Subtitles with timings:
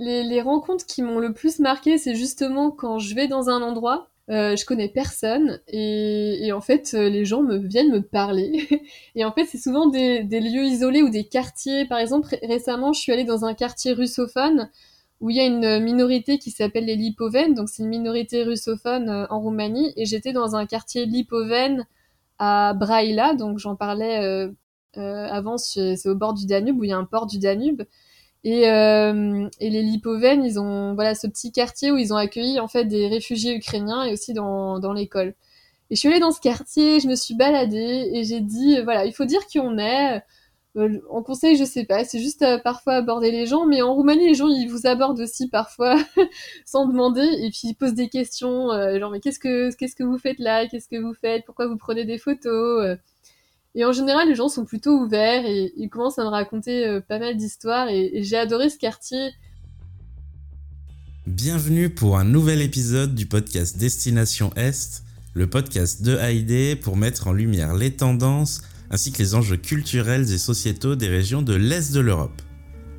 [0.00, 4.08] les, rencontres qui m'ont le plus marqué, c'est justement quand je vais dans un endroit,
[4.30, 8.68] euh, je connais personne et, en fait euh, les gens me viennent me parler
[9.16, 11.84] et en fait c'est souvent des, lieux isolés ou des quartiers.
[11.86, 14.70] Par exemple ré- récemment je suis allée dans un quartier russophone
[15.20, 19.08] où il y a une minorité qui s'appelle les Lipovènes, donc c'est une minorité russophone
[19.10, 21.86] euh, en Roumanie et j'étais dans un quartier Lipovène
[22.38, 24.48] à Braila, donc j'en parlais
[24.94, 27.82] avant, c'est au bord du Danube où il y a un port du Danube.
[28.44, 32.58] Et, euh, et les Lipovènes, ils ont voilà ce petit quartier où ils ont accueilli
[32.58, 35.34] en fait des réfugiés ukrainiens et aussi dans, dans l'école.
[35.90, 38.84] Et je suis allée dans ce quartier, je me suis baladée et j'ai dit euh,
[38.84, 40.22] voilà, il faut dire qui on est.
[40.76, 43.94] Euh, en conseil, je sais pas, c'est juste euh, parfois aborder les gens, mais en
[43.94, 45.96] Roumanie, les gens ils vous abordent aussi parfois
[46.64, 48.68] sans demander et puis ils posent des questions
[48.98, 51.76] genre mais qu'est-ce que qu'est-ce que vous faites là, qu'est-ce que vous faites, pourquoi vous
[51.76, 52.96] prenez des photos?
[53.76, 57.00] Et en général, les gens sont plutôt ouverts et ils commencent à me raconter euh,
[57.00, 59.30] pas mal d'histoires et, et j'ai adoré ce quartier.
[61.26, 65.04] Bienvenue pour un nouvel épisode du podcast Destination Est,
[65.34, 70.32] le podcast de Haïdé pour mettre en lumière les tendances ainsi que les enjeux culturels
[70.32, 72.42] et sociétaux des régions de l'Est de l'Europe.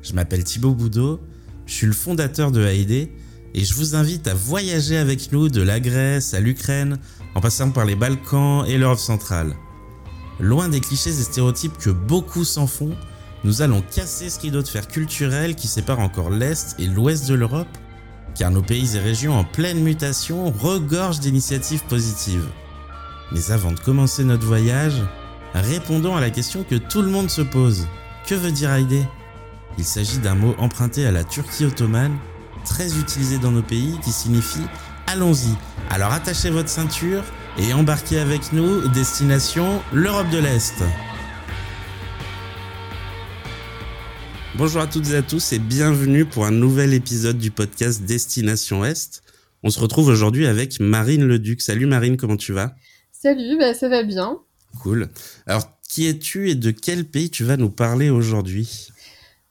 [0.00, 1.20] Je m'appelle Thibaut Boudot,
[1.66, 3.12] je suis le fondateur de Haïdé
[3.52, 6.96] et je vous invite à voyager avec nous de la Grèce à l'Ukraine
[7.34, 9.54] en passant par les Balkans et l'Europe centrale.
[10.42, 12.96] Loin des clichés et stéréotypes que beaucoup s'en font,
[13.44, 17.34] nous allons casser ce rideau de fer culturel qui sépare encore l'Est et l'Ouest de
[17.34, 17.68] l'Europe
[18.34, 22.48] car nos pays et régions en pleine mutation regorgent d'initiatives positives.
[23.30, 25.00] Mais avant de commencer notre voyage,
[25.54, 27.86] répondons à la question que tout le monde se pose.
[28.26, 29.06] Que veut dire Haïdé?
[29.78, 32.18] Il s'agit d'un mot emprunté à la Turquie ottomane,
[32.64, 34.66] très utilisé dans nos pays, qui signifie
[35.06, 35.54] allons-y.
[35.88, 37.22] Alors attachez votre ceinture
[37.58, 40.82] et embarquez avec nous, destination l'Europe de l'Est.
[44.54, 48.84] Bonjour à toutes et à tous et bienvenue pour un nouvel épisode du podcast Destination
[48.84, 49.22] Est.
[49.62, 51.60] On se retrouve aujourd'hui avec Marine Leduc.
[51.60, 52.74] Salut Marine, comment tu vas?
[53.12, 54.38] Salut, bah ça va bien.
[54.82, 55.08] Cool.
[55.46, 58.88] Alors, qui es-tu et de quel pays tu vas nous parler aujourd'hui?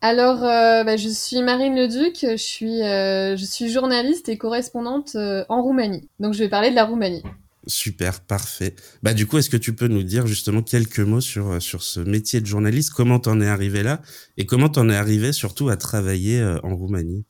[0.02, 5.12] Alors, euh, bah, je suis Marine Leduc, je suis, euh, je suis journaliste et correspondante
[5.16, 6.10] euh, en Roumanie.
[6.20, 7.22] Donc je vais parler de la Roumanie.
[7.68, 8.74] Super, parfait.
[9.04, 11.84] Bah du coup, est-ce que tu peux nous dire justement quelques mots sur, euh, sur
[11.84, 12.92] ce métier de journaliste?
[12.92, 14.02] Comment t'en es arrivé là?
[14.38, 17.24] Et comment t'en es arrivé surtout à travailler euh, en Roumanie?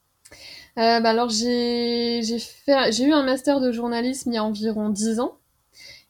[0.77, 5.37] Euh, bah, alors j'ai eu un master de journalisme il y a environ 10 ans.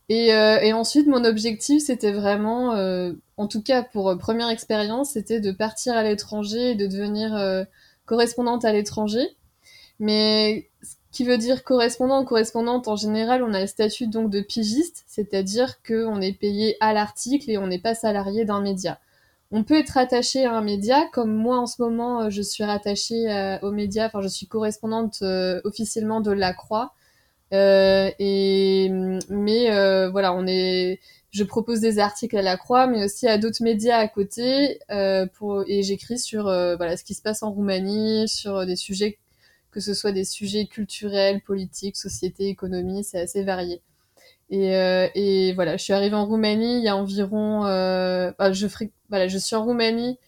[0.10, 0.34] Et,
[0.74, 2.74] ensuite, mon objectif, c'était vraiment,
[3.38, 7.66] en tout cas pour première expérience, c'était de partir à l'étranger et de devenir
[8.06, 9.26] correspondante à l'étranger.
[10.00, 10.70] Mais
[11.12, 15.04] qui veut dire correspondant ou correspondante, en général, on a le statut donc de pigiste,
[15.08, 19.00] c'est-à-dire qu'on est payé à l'article et on n'est pas salarié d'un média.
[19.52, 22.64] On peut être attaché à un média, comme moi en ce moment, euh, je suis
[22.64, 26.94] rattachée euh, au média, enfin je suis correspondante euh, officiellement de La Croix.
[27.54, 28.90] Euh, et
[29.30, 31.00] mais euh, voilà, on est,
[31.32, 35.26] je propose des articles à La Croix, mais aussi à d'autres médias à côté, euh,
[35.38, 39.18] pour et j'écris sur voilà ce qui se passe en Roumanie, sur des sujets
[39.72, 43.82] que ce soit des sujets culturels, politiques, société, économie, c'est assez varié.
[44.52, 48.52] Et, euh, et voilà, je suis arrivée en Roumanie il y a environ, euh, bah,
[48.52, 48.68] je
[49.10, 50.20] voilà, je suis en Roumanie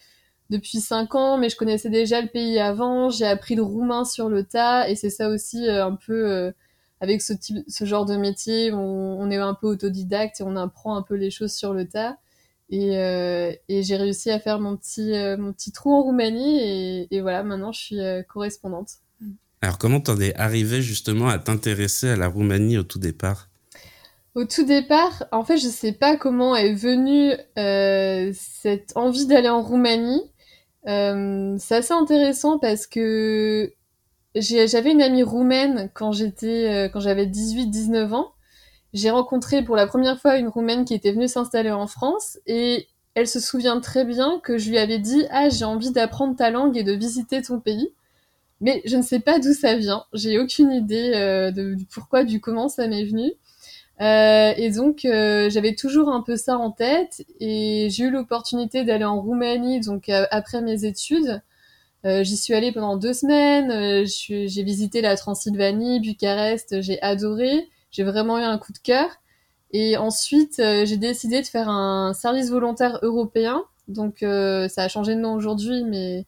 [0.50, 3.10] depuis cinq ans, mais je connaissais déjà le pays avant.
[3.10, 6.54] J'ai appris le roumain sur le tas, et c'est ça aussi euh, un peu
[7.02, 11.16] avec ce genre de métier, on, est un peu autodidacte et on apprend un peu
[11.16, 12.18] les choses sur le tas.
[12.70, 12.92] Et,
[13.70, 18.00] j'ai réussi à faire mon petit, trou en Roumanie, et, voilà, maintenant je suis
[18.30, 19.03] correspondante.
[19.64, 23.48] Alors, comment t'en es arrivé justement à t'intéresser à la Roumanie au tout départ?
[24.36, 29.48] Au tout départ, en fait, je sais pas comment est venue euh, cette envie d'aller
[29.48, 30.22] en Roumanie.
[30.90, 33.74] Euh, c'est assez intéressant parce que
[34.36, 38.34] j'avais une amie roumaine quand j'étais, euh, quand j'avais 18-19 ans.
[38.92, 42.90] J'ai rencontré pour la première fois une Roumaine qui était venue s'installer en France et
[43.16, 46.50] elle se souvient très bien que je lui avais dit Ah, j'ai envie d'apprendre ta
[46.52, 47.94] langue et de visiter ton pays.
[48.64, 50.06] Mais je ne sais pas d'où ça vient.
[50.14, 53.34] J'ai aucune idée euh, de, du pourquoi, du comment ça m'est venu.
[54.00, 57.26] Euh, et donc, euh, j'avais toujours un peu ça en tête.
[57.42, 61.42] Et j'ai eu l'opportunité d'aller en Roumanie, donc euh, après mes études.
[62.06, 63.70] Euh, J'y suis allée pendant deux semaines.
[63.70, 66.82] Euh, j'ai visité la Transylvanie, Bucarest.
[66.82, 67.68] J'ai adoré.
[67.92, 69.10] J'ai vraiment eu un coup de cœur.
[69.72, 73.64] Et ensuite, j'ai décidé de faire un service volontaire européen.
[73.88, 76.26] Donc, ça a changé de nom aujourd'hui, mais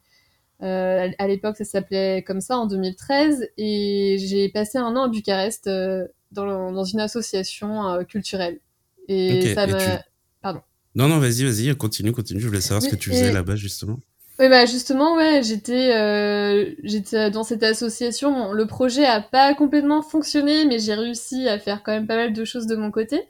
[0.62, 3.48] euh, à l'époque, ça s'appelait comme ça en 2013.
[3.58, 8.60] Et j'ai passé un an à Bucarest euh, dans, dans une association euh, culturelle.
[9.08, 9.78] Et Ok, ça m'a...
[9.78, 10.04] tu-
[10.42, 10.60] Pardon.
[10.94, 12.40] Non, non, vas-y, vas-y, continue, continue.
[12.40, 13.98] Je voulais savoir ce que tu Et- faisais là-bas justement.
[14.38, 18.32] Oui, bah justement, ouais, j'étais euh, j'étais dans cette association.
[18.32, 22.16] Bon, le projet a pas complètement fonctionné, mais j'ai réussi à faire quand même pas
[22.16, 23.22] mal de choses de mon côté.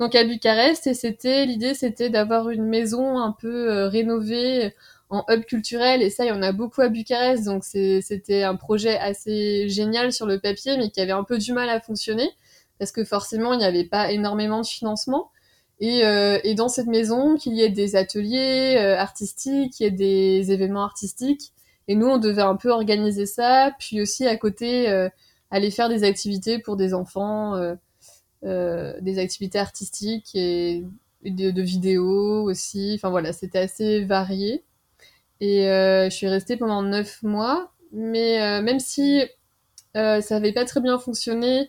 [0.00, 4.74] Donc à Bucarest, et c'était l'idée, c'était d'avoir une maison un peu euh, rénovée
[5.10, 6.02] en hub culturel.
[6.02, 10.12] Et ça, il y en a beaucoup à Bucarest, donc c'était un projet assez génial
[10.12, 12.30] sur le papier, mais qui avait un peu du mal à fonctionner
[12.78, 15.30] parce que forcément, il n'y avait pas énormément de financement.
[15.80, 19.88] Et, euh, et, dans cette maison, qu'il y ait des ateliers euh, artistiques, qu'il y
[19.88, 21.52] ait des événements artistiques.
[21.86, 25.08] Et nous, on devait un peu organiser ça, puis aussi à côté, euh,
[25.50, 27.74] aller faire des activités pour des enfants, euh,
[28.44, 30.84] euh, des activités artistiques et
[31.24, 32.92] de, de vidéos aussi.
[32.94, 34.64] Enfin voilà, c'était assez varié.
[35.40, 39.22] Et je suis restée pendant neuf mois, mais même si
[39.94, 41.68] ça n'avait pas très bien fonctionné,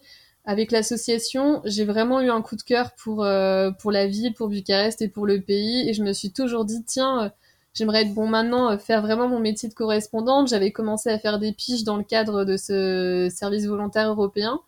[0.50, 4.48] avec l'association, j'ai vraiment eu un coup de cœur pour, euh, pour la ville, pour
[4.48, 5.88] Bucarest et pour le pays.
[5.88, 7.30] Et je me suis toujours dit, tiens, euh,
[7.76, 10.48] j'aimerais être bon maintenant, euh, faire vraiment mon métier de correspondante.
[10.48, 14.60] J'avais commencé à faire des piges dans le cadre de ce service volontaire européen.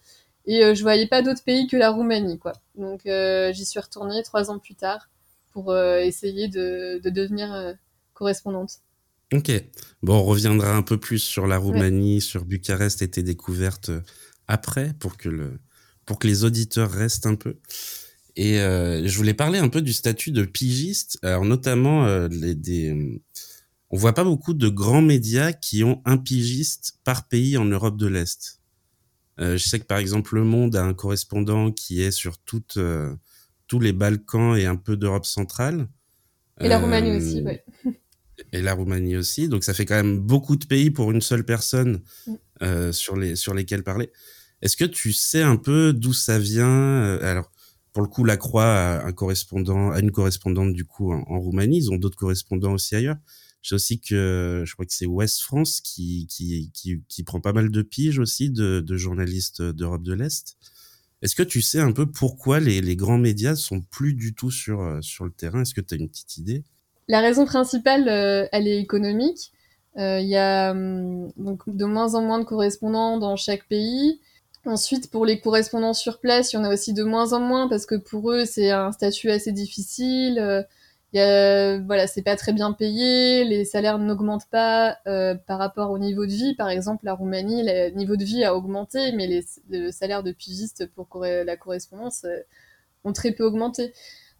[0.45, 2.53] Et je voyais pas d'autre pays que la Roumanie, quoi.
[2.75, 5.09] Donc j'y suis retournée trois ans plus tard
[5.51, 7.75] pour essayer de devenir
[8.15, 8.79] correspondante.
[9.33, 9.51] Ok.
[10.03, 12.19] Bon, on reviendra un peu plus sur la Roumanie, ouais.
[12.19, 13.91] sur Bucarest et tes découvertes
[14.47, 15.59] après pour que le,
[16.05, 17.57] pour que les auditeurs restent un peu.
[18.35, 21.19] Et euh, je voulais parler un peu du statut de pigiste.
[21.21, 23.21] Alors notamment, euh, les, des,
[23.89, 27.97] on voit pas beaucoup de grands médias qui ont un pigiste par pays en Europe
[27.97, 28.61] de l'Est.
[29.39, 32.77] Euh, je sais que par exemple Le Monde a un correspondant qui est sur toute,
[32.77, 33.13] euh,
[33.67, 35.87] tous les Balkans et un peu d'Europe centrale.
[36.61, 37.65] Et la Roumanie aussi, ouais.
[38.51, 39.47] Et la Roumanie aussi.
[39.47, 42.91] Donc ça fait quand même beaucoup de pays pour une seule personne mm.
[42.91, 44.11] sur les sur lesquels parler.
[44.61, 47.51] Est-ce que tu sais un peu d'où ça vient euh, Alors,
[47.93, 51.39] pour le coup, la Croix a un correspondant, a une correspondante du coup en, en
[51.39, 51.77] Roumanie.
[51.77, 53.17] Ils ont d'autres correspondants aussi ailleurs.
[53.61, 57.41] Je sais aussi que je crois que c'est Ouest France qui, qui, qui, qui, prend
[57.41, 60.57] pas mal de piges aussi de, de journalistes d'Europe de l'Est.
[61.21, 64.49] Est-ce que tu sais un peu pourquoi les, les, grands médias sont plus du tout
[64.49, 65.61] sur, euh, sur le terrain?
[65.61, 66.63] Est-ce que tu as une petite idée?
[67.11, 69.51] La raison principale, euh, elle est économique.
[69.97, 74.21] Il euh, y a hum, donc de moins en moins de correspondants dans chaque pays.
[74.65, 77.67] Ensuite, pour les correspondants sur place, il y en a aussi de moins en moins
[77.67, 80.39] parce que pour eux, c'est un statut assez difficile.
[80.39, 80.63] Euh,
[81.11, 85.99] y a, voilà, c'est pas très bien payé, les salaires n'augmentent pas par rapport au
[85.99, 86.55] niveau de vie.
[86.55, 90.31] Par exemple, la Roumanie, le niveau de vie a augmenté, mais les, le salaire de
[90.31, 92.25] pigiste pour la correspondance
[93.03, 93.91] ont très peu augmenté.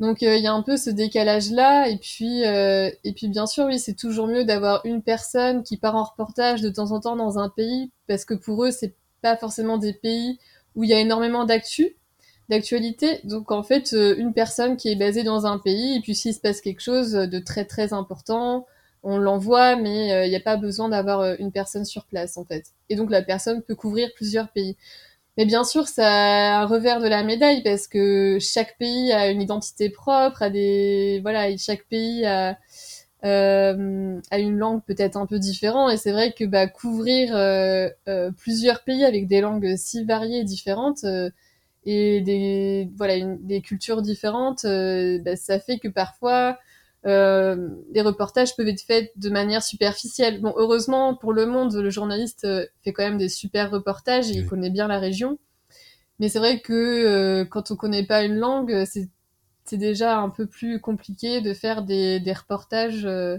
[0.01, 3.65] Donc il y a un peu ce décalage là et puis et puis bien sûr
[3.65, 7.15] oui c'est toujours mieux d'avoir une personne qui part en reportage de temps en temps
[7.15, 10.39] dans un pays parce que pour eux c'est pas forcément des pays
[10.75, 11.95] où il y a énormément d'actu,
[12.49, 13.19] d'actualité.
[13.23, 16.33] Donc en fait, euh, une personne qui est basée dans un pays, et puis s'il
[16.33, 18.65] se passe quelque chose de très très important,
[19.03, 22.37] on l'envoie, mais euh, il n'y a pas besoin d'avoir euh, une personne sur place
[22.37, 22.65] en fait.
[22.89, 24.77] Et donc la personne peut couvrir plusieurs pays.
[25.37, 29.29] Mais bien sûr, ça a un revers de la médaille parce que chaque pays a
[29.29, 32.57] une identité propre, a des voilà, chaque pays a
[33.23, 35.91] euh, à une langue peut-être un peu différente.
[35.93, 40.39] Et c'est vrai que bah, couvrir euh, euh, plusieurs pays avec des langues si variées
[40.39, 41.29] et différentes euh,
[41.85, 46.59] et des voilà une, des cultures différentes, euh, bah, ça fait que parfois
[47.03, 50.41] les reportages peuvent être faits de manière superficielle.
[50.41, 52.47] Bon, heureusement pour le monde, le journaliste
[52.83, 55.39] fait quand même des super reportages, et il connaît bien la région.
[56.19, 59.09] Mais c'est vrai que quand on connaît pas une langue, c'est
[59.63, 63.37] c'est déjà un peu plus compliqué de faire des, des reportages euh,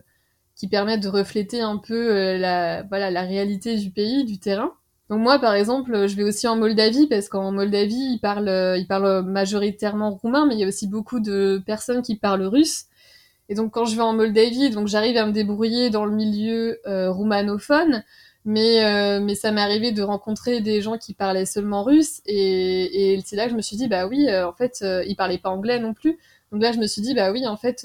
[0.55, 4.73] qui permettent de refléter un peu euh, la, voilà, la réalité du pays, du terrain.
[5.11, 8.87] Donc moi, par exemple, je vais aussi en Moldavie parce qu'en Moldavie, ils parlent, ils
[8.87, 12.85] parlent majoritairement roumain, mais il y a aussi beaucoup de personnes qui parlent russe.
[13.49, 16.81] Et donc quand je vais en Moldavie, donc j'arrive à me débrouiller dans le milieu
[16.87, 18.05] euh, roumanophone,
[18.45, 22.23] mais euh, mais ça m'est arrivé de rencontrer des gens qui parlaient seulement russe.
[22.27, 25.17] Et, c'est là que je me suis dit bah oui euh, en fait euh, ils
[25.17, 26.19] parlaient pas anglais non plus.
[26.51, 27.85] Donc là je me suis dit bah oui en fait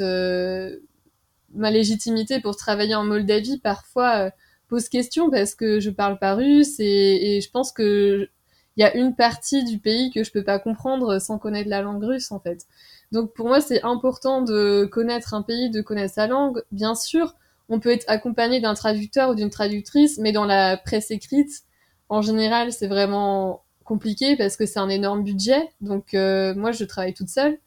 [1.53, 4.31] ma légitimité pour travailler en Moldavie parfois
[4.67, 6.79] pose question parce que je parle pas russe.
[6.79, 8.29] Et, et je pense que
[8.77, 11.81] il y a une partie du pays que je peux pas comprendre sans connaître la
[11.81, 12.65] langue russe en fait
[13.11, 17.35] donc pour moi c'est important de connaître un pays de connaître sa langue bien sûr
[17.69, 21.63] on peut être accompagné d'un traducteur ou d'une traductrice, mais dans la presse écrite,
[22.09, 25.69] en général, c'est vraiment compliqué parce que c'est un énorme budget.
[25.81, 27.59] Donc euh, moi, je travaille toute seule,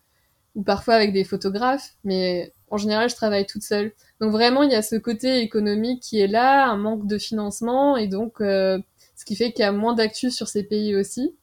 [0.54, 3.92] ou parfois avec des photographes, mais en général, je travaille toute seule.
[4.20, 7.96] Donc vraiment, il y a ce côté économique qui est là, un manque de financement,
[7.96, 8.78] et donc euh,
[9.16, 11.34] ce qui fait qu'il y a moins d'actu sur ces pays aussi.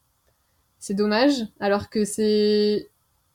[0.80, 2.88] C'est dommage, alors que c'est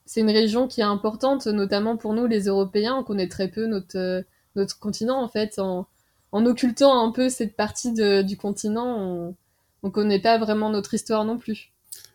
[0.06, 3.68] c'est une région qui est importante, notamment pour nous les Européens, on connaît très peu
[3.68, 4.24] notre
[4.56, 5.60] notre continent en fait.
[5.60, 5.88] En,
[6.32, 9.36] occultant un peu cette partie du continent, on,
[9.84, 11.74] on connaît pas vraiment notre histoire non plus.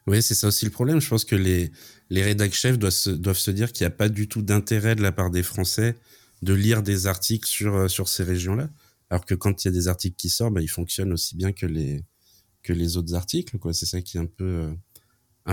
[0.09, 1.01] Oui, c'est ça aussi le problème.
[1.01, 1.71] Je pense que les,
[2.11, 5.31] les chefs doivent se, dire qu'il n'y a pas du tout d'intérêt de la part
[5.31, 5.97] des Français
[6.41, 8.71] de lire des articles sur, euh, ces régions-là.
[9.11, 11.53] Alors que quand il y a des articles qui sortent, bah, ils fonctionnent aussi bien
[11.53, 13.57] que les, autres articles.
[13.73, 14.73] C'est ça qui est un peu,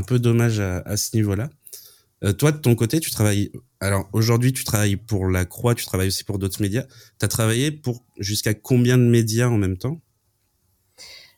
[0.01, 1.49] euh, dommage à ce niveau-là.
[2.23, 3.51] Euh, toi, de ton côté, tu travailles.
[3.79, 6.83] Alors aujourd'hui, tu travailles pour La Croix, tu travailles aussi pour d'autres médias.
[7.19, 9.99] Tu as travaillé pour jusqu'à combien de médias en même temps?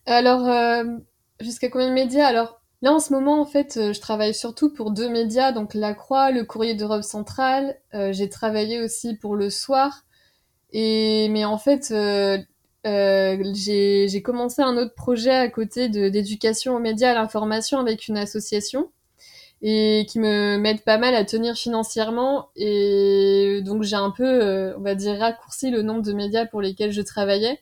[0.05, 0.83] Alors, euh,
[1.41, 2.25] jusqu'à combien de médias?
[2.25, 5.73] Alors, là, en ce moment, en fait, euh, je travaille surtout pour deux médias, donc
[5.73, 7.79] La Croix, le Courrier d'Europe centrale.
[8.11, 10.05] J'ai travaillé aussi pour Le Soir.
[10.71, 11.93] Et mais en fait,
[12.85, 18.91] j'ai commencé un autre projet à côté d'éducation aux médias, à l'information avec une association
[19.61, 22.49] et qui me m'aide pas mal à tenir financièrement.
[22.55, 26.61] Et donc j'ai un peu, euh, on va dire, raccourci le nombre de médias pour
[26.61, 27.59] lesquels je travaillais.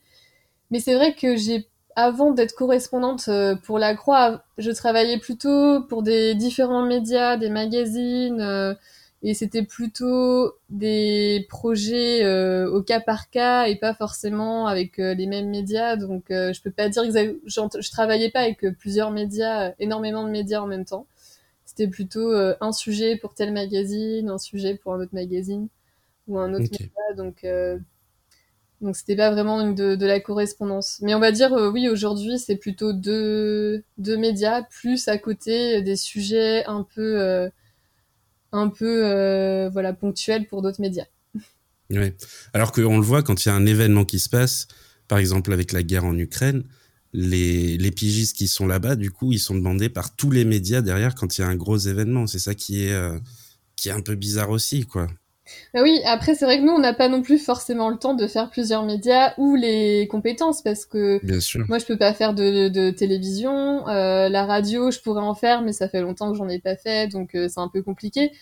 [0.70, 5.82] Mais c'est vrai que j'ai, avant d'être correspondante euh, pour La Croix, je travaillais plutôt
[5.82, 8.74] pour des différents médias, des magazines, euh,
[9.22, 12.24] et c'était plutôt des projets
[12.66, 15.96] au cas par cas et pas forcément avec les mêmes médias.
[15.96, 20.60] Donc je peux pas dire que je travaillais pas avec plusieurs médias, énormément de médias
[20.60, 21.06] en même temps
[21.76, 25.68] c'était plutôt euh, un sujet pour tel magazine, un sujet pour un autre magazine
[26.26, 26.88] ou un autre média.
[27.16, 27.78] Donc, euh,
[28.80, 30.98] donc c'était pas vraiment de, de, la correspondance.
[31.02, 35.82] Mais on va dire, euh, oui, aujourd'hui, c'est plutôt deux, deux médias, plus à côté
[35.82, 37.50] des sujets un peu,
[38.52, 41.06] un peu voilà, ponctuels pour d'autres médias.
[41.90, 42.12] Oui.
[42.52, 44.66] Alors qu'on le voit quand il y a un événement qui se passe,
[45.08, 46.64] par exemple avec la guerre en Ukraine,
[47.16, 50.82] les, les pigistes qui sont là-bas, du coup, ils sont demandés par tous les médias
[50.82, 52.26] derrière quand il y a un gros événement.
[52.26, 53.18] C'est ça qui est, euh,
[53.74, 55.06] qui est un peu bizarre aussi, quoi.
[55.72, 58.14] Bah oui, après c'est vrai que nous on n'a pas non plus forcément le temps
[58.14, 61.64] de faire plusieurs médias ou les compétences parce que Bien sûr.
[61.68, 65.62] moi je peux pas faire de, de télévision, euh, la radio je pourrais en faire
[65.62, 68.32] mais ça fait longtemps que j'en ai pas fait donc euh, c'est un peu compliqué.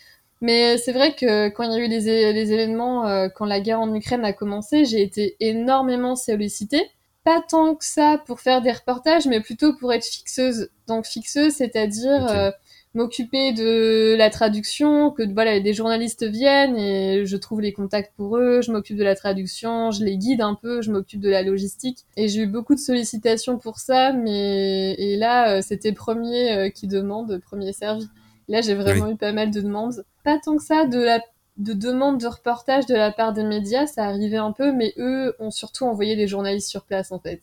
[0.41, 3.61] Mais c'est vrai que quand il y a eu les, les événements, euh, quand la
[3.61, 6.89] guerre en Ukraine a commencé, j'ai été énormément sollicitée
[7.25, 10.69] pas tant que ça pour faire des reportages, mais plutôt pour être fixeuse.
[10.87, 12.51] Donc fixeuse, c'est-à-dire euh,
[12.93, 18.37] m'occuper de la traduction, que voilà, des journalistes viennent et je trouve les contacts pour
[18.37, 21.43] eux, je m'occupe de la traduction, je les guide un peu, je m'occupe de la
[21.43, 22.05] logistique.
[22.19, 26.69] Et j'ai eu beaucoup de sollicitations pour ça, mais et là, euh, c'était premier euh,
[26.69, 28.07] qui demande, premier servi.
[28.49, 30.05] Là, j'ai vraiment eu pas mal de demandes.
[30.23, 31.21] Pas tant que ça de la
[31.57, 35.35] de demandes de reportage de la part des médias, ça arrivait un peu, mais eux
[35.39, 37.43] ont surtout envoyé des journalistes sur place en fait,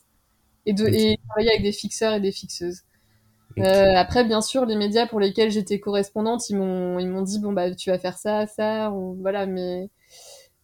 [0.66, 2.82] et de et travailler avec des fixeurs et des fixeuses.
[3.58, 7.38] Euh, après, bien sûr, les médias pour lesquels j'étais correspondante, ils m'ont ils m'ont dit
[7.38, 8.90] bon bah tu vas faire ça, ça,
[9.20, 9.90] voilà, mais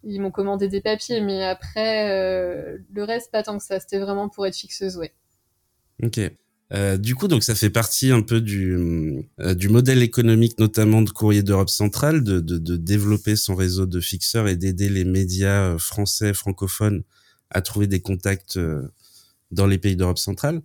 [0.04, 3.80] ils m'ont commandé des papiers, mais après euh, le reste pas tant que ça.
[3.80, 5.12] C'était vraiment pour être fixeuse, ouais.
[6.02, 6.18] Ok.
[6.74, 11.00] Euh, du coup, donc ça fait partie un peu du, euh, du modèle économique, notamment
[11.00, 15.04] de Courrier d'Europe centrale, de, de, de, développer son réseau de fixeurs et d'aider les
[15.04, 17.04] médias euh, français francophones
[17.50, 18.82] à trouver des contacts euh,
[19.50, 20.60] dans les pays d'Europe centrale.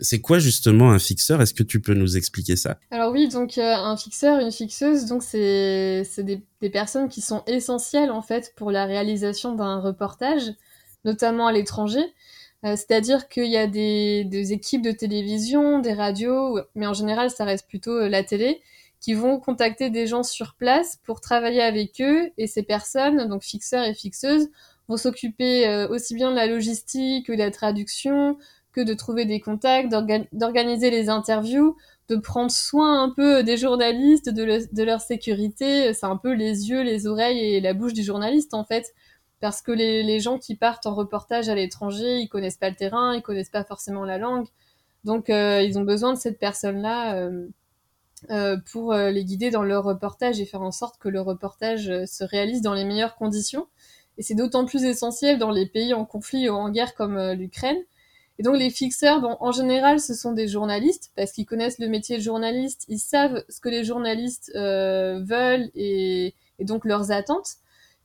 [0.00, 1.40] c'est quoi justement un fixeur?
[1.40, 2.80] Est-ce que tu peux nous expliquer ça?
[2.90, 8.10] Alors oui, donc un fixeur, une fixeuse, donc c'est des, des personnes qui sont essentielles
[8.10, 10.42] en fait pour la réalisation d'un reportage,
[11.04, 12.02] notamment à l'étranger.
[12.64, 17.30] Euh, c'est-à-dire qu'il y a des, des, équipes de télévision, des radios, mais en général,
[17.30, 18.62] ça reste plutôt euh, la télé,
[19.00, 22.30] qui vont contacter des gens sur place pour travailler avec eux.
[22.38, 24.48] Et ces personnes, donc fixeurs et fixeuses,
[24.88, 28.38] vont s'occuper euh, aussi bien de la logistique que de la traduction,
[28.72, 29.92] que de trouver des contacts,
[30.32, 31.76] d'organiser les interviews,
[32.08, 35.92] de prendre soin un peu des journalistes, de, de leur sécurité.
[35.94, 38.94] C'est un peu les yeux, les oreilles et la bouche du journaliste, en fait
[39.42, 43.12] parce que les, gens qui partent en reportage à l'étranger, ils connaissent pas le terrain,
[43.16, 44.46] ils connaissent pas forcément la langue,
[45.02, 47.48] donc euh, ils ont besoin de cette personne-là euh,
[48.30, 52.22] euh, pour les guider dans leur reportage et faire en sorte que le reportage se
[52.22, 53.66] réalise dans les meilleures conditions.
[54.16, 57.82] Et c'est d'autant plus essentiel dans les pays en conflit ou en guerre comme l'Ukraine.
[58.38, 62.18] Et donc les fixeurs, en général, ce sont des journalistes parce qu'ils connaissent le métier
[62.18, 67.56] de journaliste, ils savent ce que les journalistes veulent et donc leurs attentes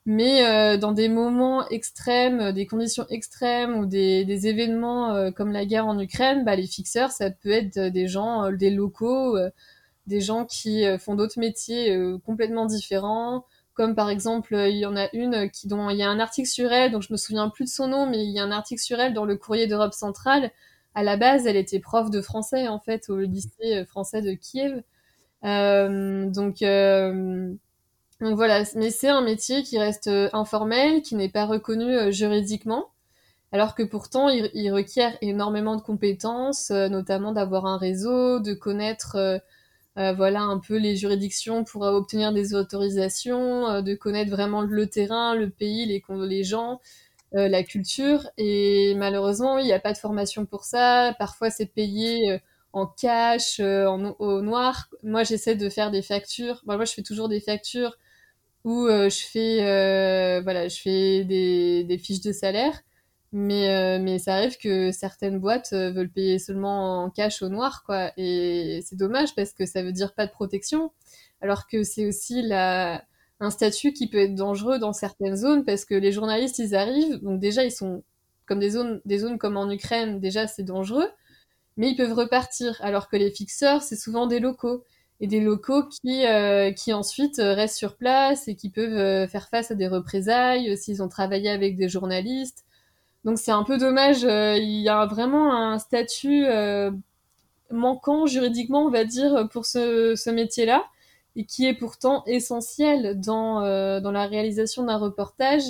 [0.08, 5.30] mais euh, dans des moments extrêmes, euh, des conditions extrêmes ou des, des événements euh,
[5.30, 9.36] comme la guerre en Ukraine, bah, les fixeurs, ça peut être des gens, des locaux,
[10.06, 15.08] des gens qui font d'autres métiers complètement différents, comme par exemple, il y en a
[15.12, 17.64] une qui dont il y a un article sur elle, donc je me souviens plus
[17.66, 19.92] de son nom, mais il y a un article sur elle dans le Courrier d'Europe
[19.92, 20.50] centrale.
[20.94, 24.82] À la base, elle était prof de français en fait au lycée français de Kiev.
[25.42, 26.62] donc
[28.20, 32.10] donc voilà, mais c'est un métier qui reste euh, informel, qui n'est pas reconnu euh,
[32.10, 32.90] juridiquement.
[33.52, 39.40] alors que pourtant, il, requiert énormément de compétences, notamment d'avoir un réseau, de connaître
[39.96, 45.50] voilà un peu les juridictions pour obtenir des autorisations, de connaître vraiment le terrain, le
[45.50, 46.80] pays, les, les gens,
[47.32, 48.28] la culture.
[48.38, 51.14] Et malheureusement, il n'y a pas de formation pour ça.
[51.18, 52.40] Parfois, c'est payé
[52.72, 54.88] en cash, en, au noir.
[55.02, 56.62] Moi, j'essaie de faire des factures.
[56.66, 57.96] moi, je fais toujours des factures
[58.68, 62.82] où euh, je fais euh, voilà, je fais des, fiches de salaire,
[63.32, 67.82] mais euh, mais ça arrive que certaines boîtes veulent payer seulement en cash au noir
[67.86, 70.92] quoi, et c'est dommage parce que ça veut dire pas de protection,
[71.40, 75.94] alors que c'est aussi un statut qui peut être dangereux dans certaines zones parce que
[75.94, 78.02] les journalistes ils arrivent, donc déjà ils sont
[78.44, 81.08] comme des zones des zones comme en Ukraine, déjà c'est dangereux,
[81.78, 84.84] mais ils peuvent repartir, alors que les fixeurs c'est souvent des locaux
[85.20, 89.26] et des locaux qui, euh, qui ensuite euh, restent sur place et qui peuvent euh,
[89.26, 92.64] faire face à des représailles s'ils ont travaillé avec des journalistes.
[93.24, 96.46] Donc c'est un peu dommage, il y a vraiment un statut
[97.70, 100.84] manquant juridiquement, on va dire, pour ce, ce métier-là,
[101.34, 103.60] et qui est pourtant essentiel dans,
[104.00, 105.64] dans la réalisation d'un reportage,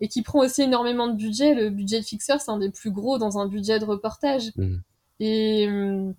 [0.00, 1.54] et qui prend aussi énormément de budget.
[1.54, 4.50] Le budget de fixeur, c'est un des plus gros dans un budget de reportage.
[4.56, 4.76] Mmh.
[5.20, 6.14] Et hum,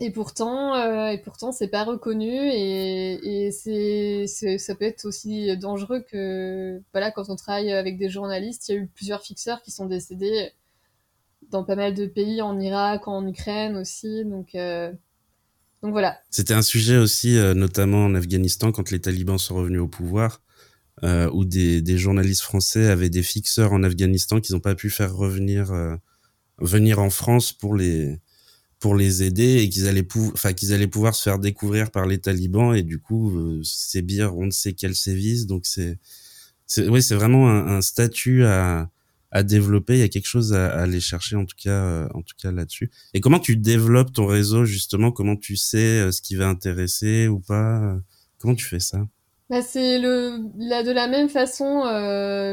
[0.00, 4.26] et pourtant, euh, et pourtant, c'est pas reconnu et, et c'est,
[4.58, 8.78] ça peut être aussi dangereux que, voilà, quand on travaille avec des journalistes, il y
[8.78, 10.52] a eu plusieurs fixeurs qui sont décédés
[11.50, 14.92] dans pas mal de pays, en Irak, en Ukraine aussi, donc, euh,
[15.82, 16.18] donc voilà.
[16.30, 20.42] C'était un sujet aussi, euh, notamment en Afghanistan, quand les talibans sont revenus au pouvoir,
[21.02, 24.90] euh, où des, des, journalistes français avaient des fixeurs en Afghanistan qu'ils n'ont pas pu
[24.90, 25.72] faire revenir,
[26.58, 28.20] venir en France pour les
[28.84, 32.18] pour les aider et qu'ils allaient, enfin, qu'ils allaient pouvoir se faire découvrir par les
[32.18, 35.46] talibans et du coup euh, sévir on ne sait quel sévice.
[35.46, 35.98] Donc c'est,
[36.76, 38.90] oui, c'est vraiment un, statut à,
[39.30, 39.94] à développer.
[39.94, 42.52] Il y a quelque chose à, aller chercher en tout cas, euh, en tout cas
[42.52, 42.90] là-dessus.
[43.14, 45.12] Et comment tu développes ton réseau justement?
[45.12, 47.96] Comment tu sais euh, ce qui va intéresser ou pas?
[48.36, 48.98] Comment tu fais ça?
[49.48, 51.80] Bah, c'est le, de la même façon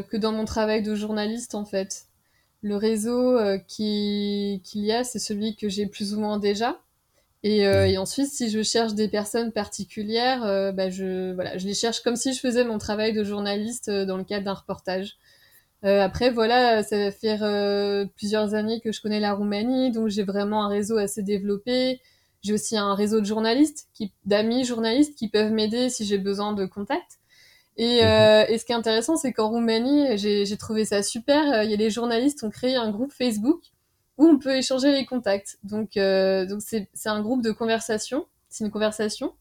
[0.09, 2.05] que dans mon travail de journaliste en fait.
[2.63, 6.79] Le réseau euh, qu'il y a, c'est celui que j'ai plus ou moins déjà.
[7.43, 11.65] Et, euh, et, ensuite, si je cherche des personnes particulières, euh, bah je, voilà, je
[11.65, 15.17] les cherche comme si je faisais mon travail de journaliste dans le cadre d'un reportage.
[15.83, 17.41] après, voilà, ça va faire
[18.15, 22.01] plusieurs années que je connais la Roumanie, donc j'ai vraiment un réseau assez développé.
[22.43, 23.87] J'ai aussi un réseau de journalistes,
[24.25, 27.20] d'amis journalistes qui peuvent m'aider si j'ai besoin de contacts.
[27.77, 28.07] Et, mhm.
[28.07, 31.53] euh, et, ce qui est intéressant, c'est qu'en Roumanie, j'ai trouvé ça super.
[31.53, 33.61] Euh, il y a les journalistes ont créé un groupe Facebook
[34.17, 35.57] où on peut échanger les contacts.
[35.63, 38.25] Donc, euh, donc c'est un groupe de conversation.
[38.49, 39.33] C'est une conversation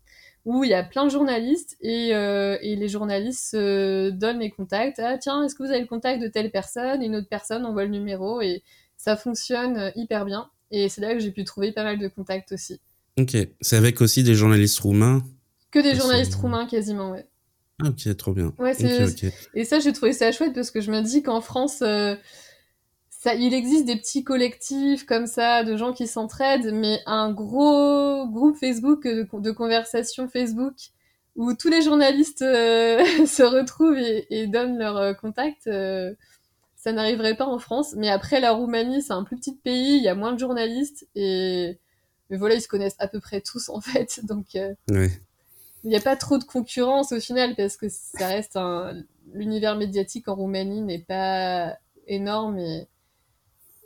[0.47, 4.51] où il y a plein de journalistes et, euh, et les journalistes se donnent les
[4.51, 4.99] contacts.
[4.99, 7.03] Ah tiens, est-ce que vous avez le contact de telle personne?
[7.03, 8.63] Et une autre personne envoie le numéro et
[8.97, 10.49] ça fonctionne hyper bien.
[10.71, 12.81] Et c'est là que j'ai pu trouver pas mal de contacts aussi.
[13.19, 15.23] Ok, c'est avec aussi des journalistes roumains?
[15.71, 17.27] Que des journalistes roumains quasiment, ouais.
[17.83, 18.53] Ah, ok, trop bien.
[18.59, 18.73] Ouais,
[19.55, 22.15] Et ça, j'ai trouvé ça chouette parce que je me dis qu'en France, euh,
[23.09, 28.27] ça, il existe des petits collectifs comme ça de gens qui s'entraident, mais un gros
[28.29, 30.75] groupe Facebook de, de conversation Facebook
[31.37, 35.71] où tous les journalistes euh, se retrouvent et, donnent leur euh, contact,
[36.77, 37.95] ça n'arriverait pas en France.
[37.97, 41.07] Mais après, la Roumanie, c'est un plus petit pays, il y a moins de journalistes
[41.15, 41.79] et
[42.29, 44.57] mais voilà, ils se connaissent à peu près tous en fait, donc.
[44.89, 45.11] Ouais
[45.85, 48.95] il n'y a pas trop de concurrence au final parce que ça reste un
[49.33, 52.89] l'univers médiatique en Roumanie n'est pas énorme et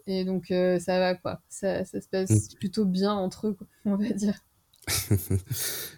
[0.07, 1.40] et donc euh, ça va quoi.
[1.48, 2.57] Ça, ça se passe mm.
[2.59, 4.38] plutôt bien entre eux on va dire.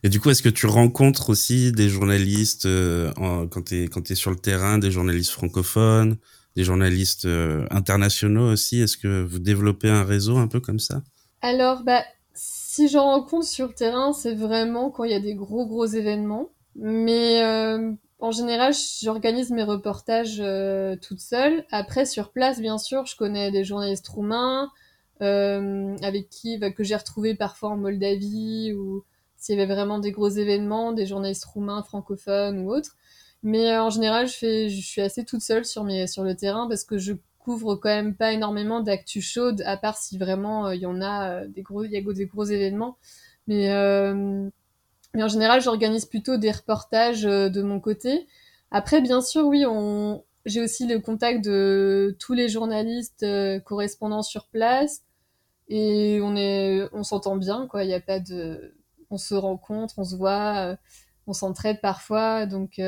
[0.04, 3.12] Et du coup est-ce que tu rencontres aussi des journalistes euh,
[3.50, 6.18] quand tu es quand tu es sur le terrain des journalistes francophones
[6.54, 8.80] des journalistes euh, internationaux aussi?
[8.80, 11.02] Est-ce que vous développez un réseau un peu comme ça?
[11.42, 12.04] Alors bah
[12.76, 15.86] si j'en rencontre sur le terrain, c'est vraiment quand il y a des gros gros
[15.86, 16.50] événements.
[16.74, 21.64] Mais euh, en général, j'organise mes reportages euh, toute seule.
[21.70, 24.70] Après, sur place, bien sûr, je connais des journalistes roumains
[25.22, 29.04] euh, avec qui bah, que j'ai retrouvé parfois en Moldavie ou
[29.38, 32.94] s'il y avait vraiment des gros événements, des journalistes roumains, francophones ou autres.
[33.42, 36.68] Mais en général, je fais, je suis assez toute seule sur mes sur le terrain
[36.68, 37.14] parce que je
[37.46, 41.00] couvre quand même pas énormément d'actu chaude, à part si vraiment euh, il y en
[41.00, 42.98] a euh, des gros, il y a des gros événements.
[43.46, 44.50] Mais, euh,
[45.14, 48.26] mais en général, j'organise plutôt des reportages de mon côté.
[48.72, 53.24] Après, bien sûr, oui, on, j'ai aussi le contact de tous les journalistes
[53.64, 55.04] correspondants sur place
[55.68, 57.84] et on est, on s'entend bien, quoi.
[57.84, 58.74] Il n'y a pas de,
[59.10, 60.76] on se rencontre, on se voit,
[61.28, 62.80] on s'entraide parfois, donc,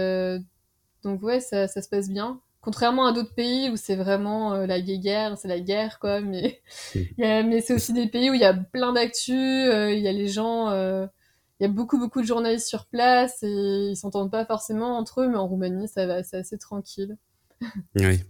[1.04, 2.40] donc ouais, ça se passe bien.
[2.60, 6.60] Contrairement à d'autres pays où c'est vraiment la guerre, c'est la guerre quoi, mais
[7.18, 10.28] mais c'est aussi des pays où il y a plein d'actu, il y a les
[10.28, 10.70] gens
[11.60, 15.22] il y a beaucoup beaucoup de journalistes sur place et ils s'entendent pas forcément entre
[15.22, 17.16] eux mais en Roumanie ça va c'est assez tranquille.
[17.96, 18.20] Oui.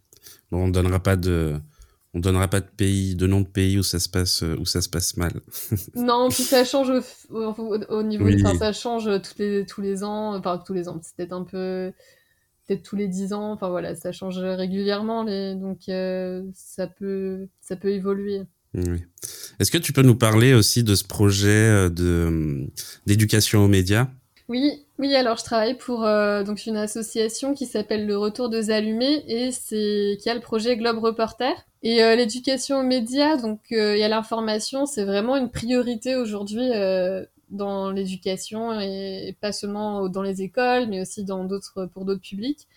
[0.50, 1.60] Bon on donnera pas de
[2.14, 4.80] on donnera pas de pays de nom de pays où ça se passe où ça
[4.80, 5.32] se passe mal.
[5.94, 6.90] Non puis ça change
[7.30, 11.14] au, niveau enfin ça change tous les tous les ans enfin tous les ans c'est
[11.16, 11.92] peut-être un peu
[12.68, 17.48] peut-être tous les dix ans enfin voilà ça change régulièrement les donc euh, ça peut
[17.60, 18.42] ça peut évoluer
[18.74, 19.04] oui.
[19.58, 22.66] Est-ce que tu peux nous parler aussi de ce projet euh, de
[23.06, 24.08] d'éducation aux médias?
[24.48, 25.14] Oui, oui.
[25.14, 29.52] Alors je travaille pour euh, donc une association qui s'appelle Le Retour de Allumés et
[29.52, 31.52] c'est qui a le projet Globe Reporter.
[31.82, 36.70] Et euh, l'éducation aux médias, donc il y a l'information, c'est vraiment une priorité aujourd'hui
[37.50, 42.68] dans l'éducation et pas seulement dans les écoles, mais aussi dans d'autres pour d'autres publics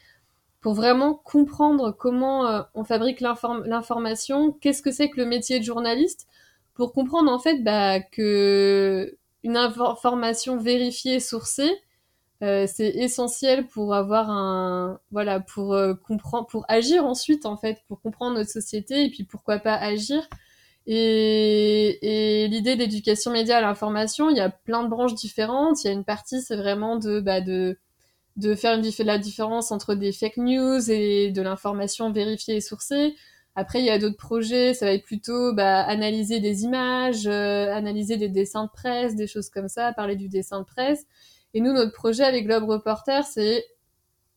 [0.61, 5.65] pour vraiment comprendre comment euh, on fabrique l'information, qu'est-ce que c'est que le métier de
[5.65, 6.27] journaliste,
[6.75, 11.71] pour comprendre en fait bah, que une information vérifiée, sourcée,
[12.43, 17.79] euh, c'est essentiel pour avoir un voilà pour euh, comprendre pour agir ensuite en fait
[17.87, 20.27] pour comprendre notre société et puis pourquoi pas agir
[20.87, 25.89] et, l'idée d'éducation média à l'information il y a plein de branches différentes il y
[25.89, 27.39] a une partie c'est vraiment de bah,
[28.55, 33.15] faire la différence entre des fake news et de l'information vérifiée et sourcée.
[33.55, 37.73] Après, il y a d'autres projets, ça va être plutôt bah, analyser des images, euh,
[37.73, 41.05] analyser des dessins de presse, des choses comme ça, parler du dessin de presse.
[41.53, 43.65] Et nous, notre projet avec Globe Reporter, c'est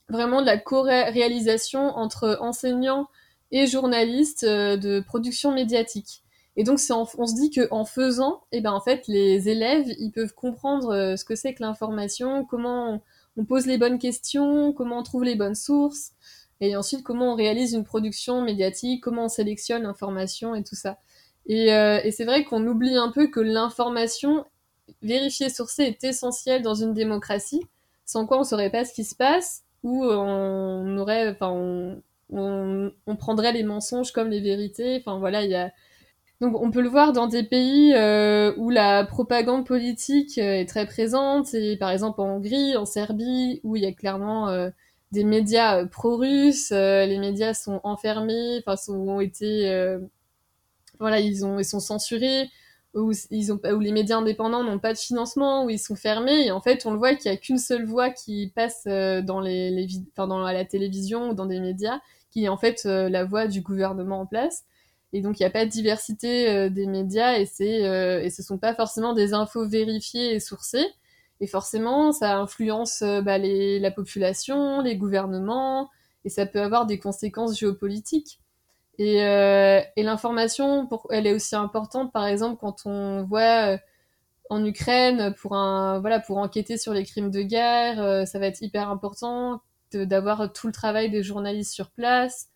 [0.09, 3.07] vraiment de la co-réalisation entre enseignants
[3.53, 6.24] et journalistes euh, de production médiatique.
[6.57, 10.35] Et donc, on, se dit qu'en faisant, eh ben, en fait, les élèves, ils peuvent
[10.35, 13.03] comprendre euh, ce que c'est que l'information, comment
[13.37, 16.13] on pose les bonnes questions, comment on trouve les bonnes sources,
[16.61, 20.99] et ensuite comment on réalise une production médiatique, comment on sélectionne l'information et tout ça.
[21.47, 24.45] Et, euh, c'est vrai qu'on oublie un peu que l'information
[25.03, 27.63] vérifiée, sourcée est essentielle dans une démocratie,
[28.07, 31.51] sans quoi on ne saurait pas ce qui se passe, ou on aurait, enfin,
[32.31, 34.99] on, prendrait les mensonges comme les vérités.
[34.99, 35.73] Enfin voilà, il y a
[36.41, 40.69] donc on peut le voir dans des pays euh, où la propagande politique euh, est
[40.69, 44.71] très présente, et par exemple en Hongrie, en Serbie, où il y a clairement euh,
[45.13, 49.97] des médias pro-russes, les médias sont enfermés, enfin ont été,
[50.99, 52.51] voilà, ils ont sont censurés,
[52.95, 53.13] où
[53.81, 56.91] les médias indépendants n'ont pas de financement, où ils sont fermés, et en fait on
[56.91, 60.65] le voit qu'il y a qu'une seule voix qui passe dans les, les dans la
[60.65, 64.65] télévision ou dans des médias, qui est en fait la voix du gouvernement en place.
[65.15, 68.43] Et donc, il n'y a pas de diversité euh, des médias et, euh, et ce
[68.43, 70.89] ne sont pas forcément des infos vérifiées et sourcées.
[71.41, 75.89] Et forcément, ça influence euh, bah, la population, les gouvernements,
[76.25, 78.41] et ça peut avoir des conséquences géopolitiques.
[78.99, 79.19] Et,
[79.97, 83.79] l'information, elle est aussi importante, par exemple, quand on voit
[84.51, 88.63] en Ukraine pour un voilà pour enquêter sur les crimes de guerre, ça va être
[88.63, 89.61] hyper important
[89.93, 92.51] d'avoir tout le travail des journalistes sur place,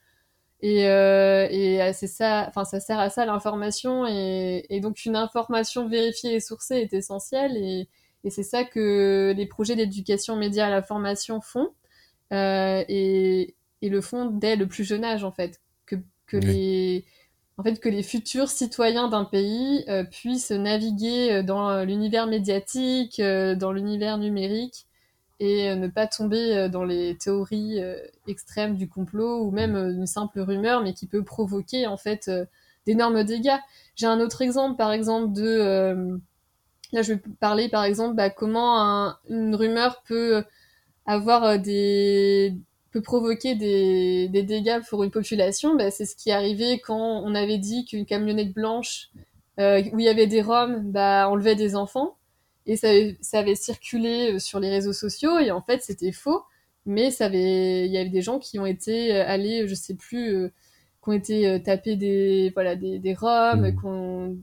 [0.61, 4.07] et, euh, et euh, c'est ça, enfin ça sert à ça l'information.
[4.07, 7.57] Et, et, donc une information vérifiée et sourcée est essentielle.
[7.57, 7.89] Et,
[8.25, 11.71] et c'est ça que les projets d'éducation média à la formation font
[12.33, 15.61] euh, et, et, le font dès le plus jeune âge en fait.
[15.87, 17.05] Que, que les
[17.57, 23.55] en fait que les futurs citoyens d'un pays euh, puissent naviguer dans l'univers médiatique, euh,
[23.55, 24.88] dans l'univers numérique
[25.41, 27.97] et euh, ne pas tomber euh, dans les théories euh,
[28.27, 32.31] extrêmes du complot ou même une simple rumeur, mais qui peut provoquer en fait
[32.87, 33.59] d'énormes dégâts.
[33.97, 36.19] J'ai un autre exemple, par exemple, de...
[36.93, 40.45] là, je vais parler, par exemple, bah, comment une rumeur peut
[41.07, 42.55] avoir des
[42.91, 47.23] peut provoquer des, des dégâts pour une population, bah, c'est ce qui est arrivé quand
[47.23, 49.11] on avait dit qu'une camionnette blanche
[49.59, 52.18] où il y avait des Roms bah, enlevait des enfants
[52.69, 52.89] et ça,
[53.23, 56.43] ça, avait circulé euh, sur les réseaux sociaux et en fait c'était faux.
[56.87, 59.95] Mais ça avait il y avait des gens qui ont été euh, allés je sais
[59.95, 60.49] plus euh,
[61.03, 63.75] qui ont été tapés des voilà des, des roms mmh.
[63.77, 64.39] qu'on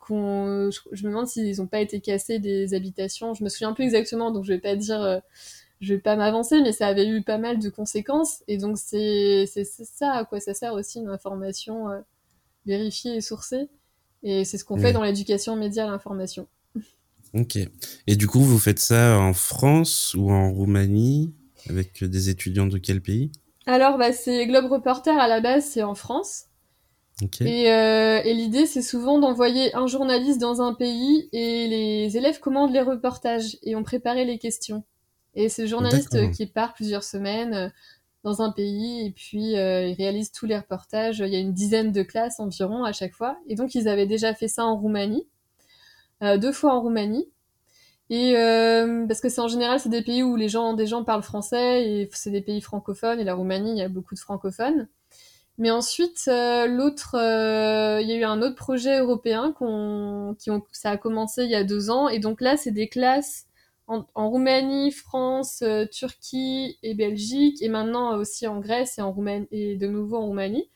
[0.00, 3.34] qu'on je, me demande s'ils n'ont pas été cassés des habitations.
[3.34, 5.22] Je me souviens plus exactement donc je vais pas dire
[5.80, 8.42] je vais pas m'avancer mais ça avait eu pas mal de conséquences.
[8.48, 11.86] Et donc c'est ça à quoi ça sert aussi une information
[12.66, 13.68] vérifiée et sourcée.
[14.24, 16.48] Et c'est ce qu'on fait dans l'éducation média à l'information
[17.34, 17.58] Ok.
[18.06, 21.32] Et du coup, vous faites ça en France ou en Roumanie
[21.68, 23.30] avec des étudiants de quel pays?
[23.66, 26.46] Alors, bah, c'est Globe Reporter à la base, c'est en France.
[27.40, 32.40] Et, euh, et l'idée, c'est souvent d'envoyer un journaliste dans un pays et les élèves
[32.40, 34.82] commandent les reportages et ont préparé les questions.
[35.34, 37.72] Et c'est le journaliste qui part plusieurs semaines,
[38.24, 41.18] dans un pays et puis euh, ils réalisent tous les reportages.
[41.18, 43.38] Il y a une dizaine de classes environ à chaque fois.
[43.48, 45.31] Et donc ils avaient déjà fait ça en Roumanie, euh,
[46.38, 47.28] deux fois en Roumanie.
[48.10, 51.02] Et euh, parce que c'est en général c'est des pays où les gens des gens
[51.02, 54.20] parlent français et c'est des pays francophones et la Roumanie il y a beaucoup de
[54.20, 54.88] francophones.
[55.58, 60.90] Mais ensuite l'autre il y a eu un autre projet européen qu'on qui ont ça
[60.90, 63.46] a commencé il y a deux ans et donc là c'est des classes
[64.14, 69.46] en, Roumanie, France, euh, Turquie et Belgique, et maintenant aussi en Grèce et, en Roumanie,
[69.50, 70.68] et de nouveau en Roumanie,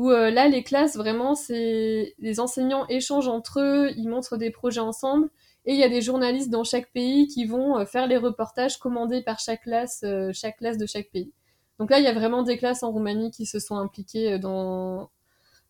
[0.00, 4.50] où euh, là, les classes, vraiment, c'est les enseignants échangent entre eux, ils montrent des
[4.50, 5.28] projets ensemble,
[5.66, 8.78] et il y a des journalistes dans chaque pays qui vont euh, faire les reportages
[8.78, 11.30] commandés par chaque classe, chaque classe de chaque pays.
[11.78, 15.10] Donc là, il y a vraiment des classes en Roumanie qui se sont impliquées dans,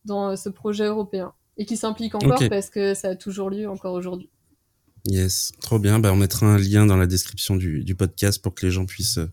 [0.04, 3.94] dans ce projet européen, et qui s'impliquent encore parce que ça a toujours lieu encore
[3.94, 4.30] aujourd'hui.
[5.06, 5.98] Yes, trop bien.
[5.98, 8.86] Bah, on mettra un lien dans la description du, du podcast pour que les gens
[8.86, 9.30] puissent euh,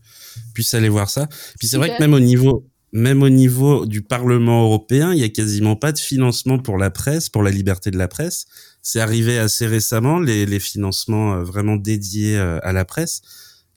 [0.56, 1.28] puissent aller voir ça.
[1.60, 2.66] Puis c'est vrai que même au niveau
[2.98, 6.90] même au niveau du Parlement européen, il y a quasiment pas de financement pour la
[6.90, 8.46] presse, pour la liberté de la presse.
[8.82, 13.22] C'est arrivé assez récemment les, les financements euh, vraiment dédiés euh, à la presse.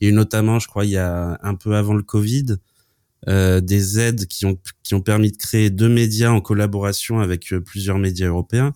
[0.01, 2.57] Et notamment, je crois, il y a un peu avant le Covid,
[3.29, 7.55] euh, des aides qui ont qui ont permis de créer deux médias en collaboration avec
[7.67, 8.73] plusieurs médias européens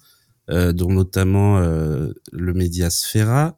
[0.50, 3.56] euh, dont notamment euh, le média Sfera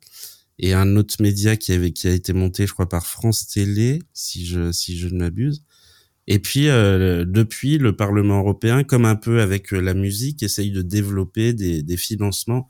[0.61, 4.01] et un autre média qui avait qui a été monté, je crois, par France Télé,
[4.14, 5.64] si je si je ne m'abuse.
[6.26, 10.82] Et puis euh, depuis, le Parlement européen, comme un peu avec la musique, essaye de
[10.82, 12.68] développer des, des financements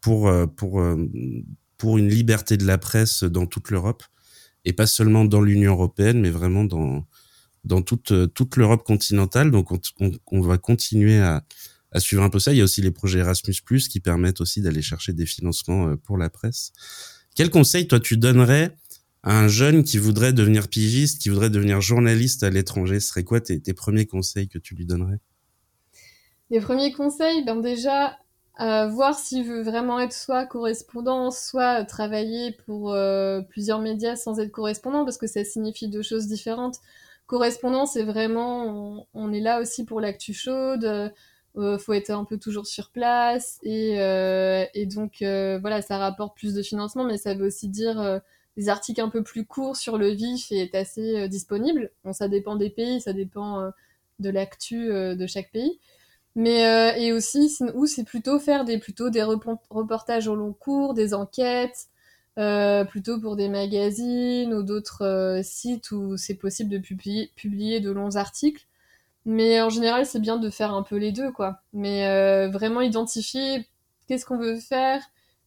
[0.00, 0.82] pour pour
[1.76, 4.02] pour une liberté de la presse dans toute l'Europe
[4.64, 7.06] et pas seulement dans l'Union européenne, mais vraiment dans
[7.64, 9.50] dans toute toute l'Europe continentale.
[9.50, 11.44] Donc on, on, on, va continuer à
[11.92, 12.52] à suivre un peu ça.
[12.52, 13.54] Il y a aussi les projets Erasmus+,
[13.88, 16.72] qui permettent aussi d'aller chercher des financements euh, pour la presse.
[17.34, 18.76] Quel conseil, toi, tu donnerais
[19.22, 23.40] un jeune qui voudrait devenir pigiste, qui voudrait devenir journaliste à l'étranger Ce serait quoi
[23.40, 25.18] tes, premiers conseils que tu lui donnerais?
[26.50, 28.18] Les premiers conseils, ben déjà,
[28.60, 34.40] euh, voir s'il veut vraiment être soit correspondant, soit travailler pour euh, plusieurs médias sans
[34.40, 36.78] être correspondant, parce que ça signifie deux choses différentes.
[37.26, 41.12] Correspondant, c'est vraiment, on, est là aussi pour l'actu chaude,
[41.56, 46.36] euh, faut être un peu toujours sur place et, euh, donc euh, voilà ça rapporte
[46.36, 48.18] plus de financement mais ça veut aussi dire euh,
[48.56, 51.90] des articles un peu plus courts sur le vif et est assez euh, disponible.
[52.12, 53.70] Ça dépend des pays ça dépend
[54.18, 55.78] de l'actu de chaque pays.
[56.36, 56.62] Mais
[57.00, 61.88] et aussi c'est plutôt faire des plutôt des reportages au long cours des enquêtes
[62.88, 68.16] plutôt pour des magazines ou d'autres sites où c'est possible de publier, publier de longs
[68.16, 68.66] articles.
[69.26, 71.62] Mais en général, c'est bien de faire un peu les deux, quoi.
[71.72, 73.66] Mais euh, vraiment identifier
[74.06, 75.02] qu'est-ce qu'on veut faire,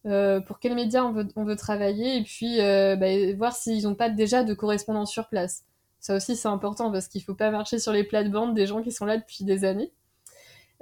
[0.06, 3.84] euh, pour quels médias on veut, on veut travailler, et puis euh, bah, voir s'ils
[3.84, 5.64] n'ont pas déjà de correspondants sur place.
[6.00, 8.92] Ça aussi, c'est important parce qu'il faut pas marcher sur les plates-bandes des gens qui
[8.92, 9.94] sont là depuis des années.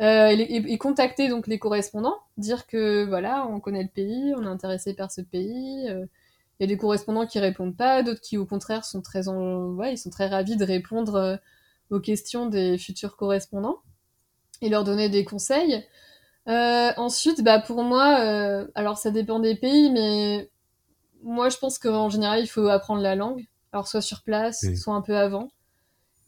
[0.01, 4.33] Euh, et, et, et, contacter donc les correspondants, dire que voilà, on connaît le pays,
[4.35, 5.87] on est intéressé par ce pays.
[5.89, 6.07] Euh,
[6.59, 9.73] il y a des correspondants qui répondent pas, d'autres qui au contraire sont très en...
[9.73, 11.35] ouais, ils sont très ravis de répondre euh,
[11.91, 13.81] aux questions des futurs correspondants
[14.61, 15.83] et leur donner des conseils.
[16.47, 20.49] Euh, ensuite, bah pour moi, euh, alors ça dépend des pays, mais
[21.23, 24.75] moi je pense qu'en général il faut apprendre la langue, alors soit sur place, oui.
[24.75, 25.49] soit un peu avant,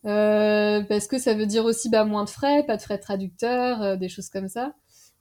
[0.05, 3.03] euh, parce que ça veut dire aussi bah, moins de frais, pas de frais de
[3.03, 4.73] traducteur, des choses comme ça.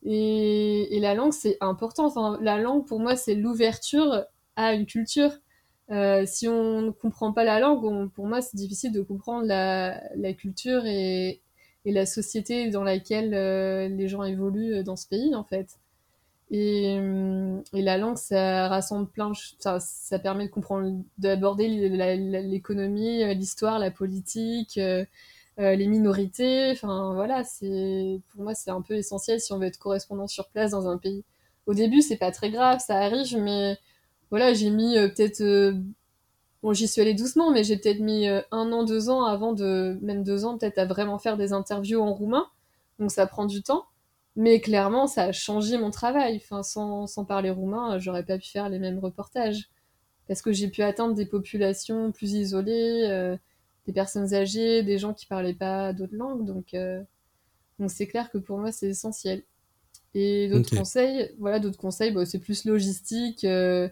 [0.05, 2.07] Et, et la langue c'est important.
[2.07, 4.25] Enfin, la langue pour moi c'est l'ouverture
[4.57, 5.33] à une culture.
[6.27, 10.01] Si on ne comprend pas la langue, on, pour moi, c'est difficile de comprendre la,
[10.17, 11.42] la culture et,
[11.85, 15.79] et, la société dans laquelle euh, les gens évoluent dans ce pays, en fait.
[16.51, 16.99] Et,
[17.73, 23.91] et la langue, ça rassemble plein, ça, ça permet de comprendre, d'aborder l'économie, l'histoire, la
[23.91, 24.79] politique,
[25.59, 26.71] euh, les minorités.
[26.73, 30.49] Enfin, voilà, c'est, pour moi, c'est un peu essentiel si on veut être correspondant sur
[30.49, 31.25] place dans un pays.
[31.67, 33.77] Au début, c'est pas très grave, ça arrive, mais
[34.31, 35.43] voilà, j'ai mis euh, peut-être.
[36.63, 39.25] Euh, bon, j'y suis allée doucement, mais j'ai peut-être mis euh, un an, deux ans
[39.25, 39.99] avant de.
[40.03, 42.47] Même deux ans, peut-être, à vraiment faire des interviews en roumain.
[42.99, 43.87] Donc ça prend du temps.
[44.37, 46.37] Mais clairement, ça a changé mon travail.
[46.37, 49.69] Enfin, sans, sans parler roumain, j'aurais pas pu faire les mêmes reportages.
[50.29, 53.37] Parce que j'ai pu atteindre des populations plus isolées, euh,
[53.87, 56.47] des personnes âgées, des gens qui parlaient pas d'autres langues.
[56.47, 57.03] Donc, euh,
[57.79, 59.43] donc c'est clair que pour moi, c'est essentiel.
[60.15, 60.77] Et d'autres okay.
[60.77, 63.45] conseils, voilà, d'autres conseils, bah, c'est plus logistique.
[63.45, 63.89] Euh,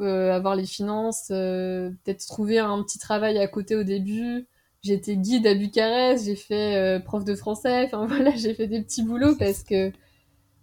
[0.00, 4.46] euh, avoir les finances, euh, peut-être trouver un petit travail à côté au début.
[4.82, 8.66] J'ai été guide à Bucarest, j'ai fait euh, prof de français, enfin voilà, j'ai fait
[8.66, 9.92] des petits boulots parce que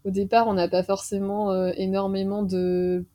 [0.05, 3.05] au départ, on n'a pas forcément énormément de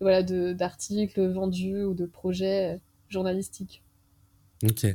[0.00, 3.84] voilà d'articles vendus ou de projets journalistiques.
[4.64, 4.86] Ok.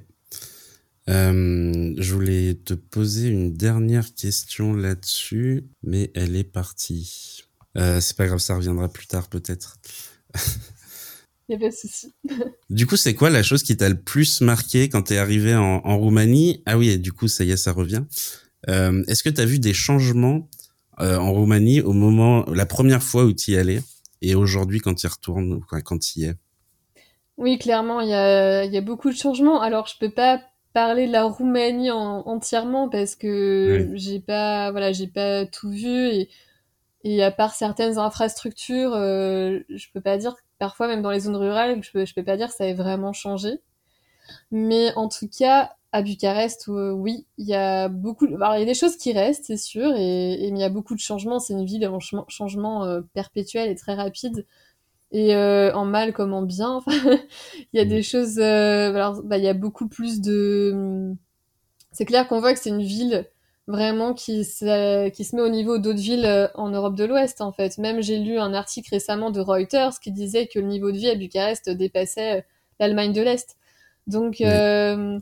[1.07, 7.43] je voulais te poser une dernière question là-dessus, mais elle est partie.
[7.75, 9.77] c'est pas grave, ça reviendra plus tard peut-être.
[11.49, 12.13] Il n'y a pas de souci.
[12.69, 15.81] du coup, c'est quoi la chose qui t'a le plus marqué quand t'es arrivé en,
[15.83, 16.63] en, Roumanie?
[16.65, 18.03] Ah oui, du coup, ça y est, ça revient.
[18.69, 20.47] Euh, Est-ce que tu as vu des changements
[21.01, 23.81] euh, en Roumanie au moment, la première fois où tu y allais
[24.21, 26.35] et aujourd'hui quand tu y retournes, quand tu y es?
[27.37, 29.59] Oui, clairement, il y a, y a, beaucoup de changements.
[29.59, 30.41] Alors, je peux pas
[30.73, 36.07] parler de la Roumanie en, entièrement parce que j'ai pas, voilà, j'ai pas tout vu
[36.07, 36.29] et,
[37.03, 41.35] et à part certaines infrastructures, euh, je peux pas dire parfois même dans les zones
[41.35, 43.59] rurales, je peux, je peux pas dire que ça ait vraiment changé.
[44.51, 48.25] Mais en tout cas, à Bucarest, euh, oui, il y a beaucoup.
[48.25, 50.69] Alors, il y a des choses qui restent, c'est sûr, et, et, il y a
[50.69, 51.39] beaucoup de changements.
[51.39, 54.45] C'est une ville en changement euh, perpétuel et très rapide,
[55.13, 56.81] et euh, en mal comme en bien.
[56.87, 58.03] il y a des mm.
[58.03, 58.39] choses.
[58.39, 61.13] Euh, alors, bah, il y a beaucoup plus de.
[61.91, 63.27] C'est clair qu'on voit que c'est une ville
[63.67, 67.41] vraiment qui se, qui se met au niveau d'autres villes euh, en Europe de l'Ouest
[67.41, 67.78] en fait.
[67.78, 71.10] Même j'ai lu un article récemment de Reuters qui disait que le niveau de vie
[71.10, 72.41] à Bucarest dépassait euh,
[72.80, 73.58] l'Allemagne de l'Est.
[74.08, 75.19] Donc euh,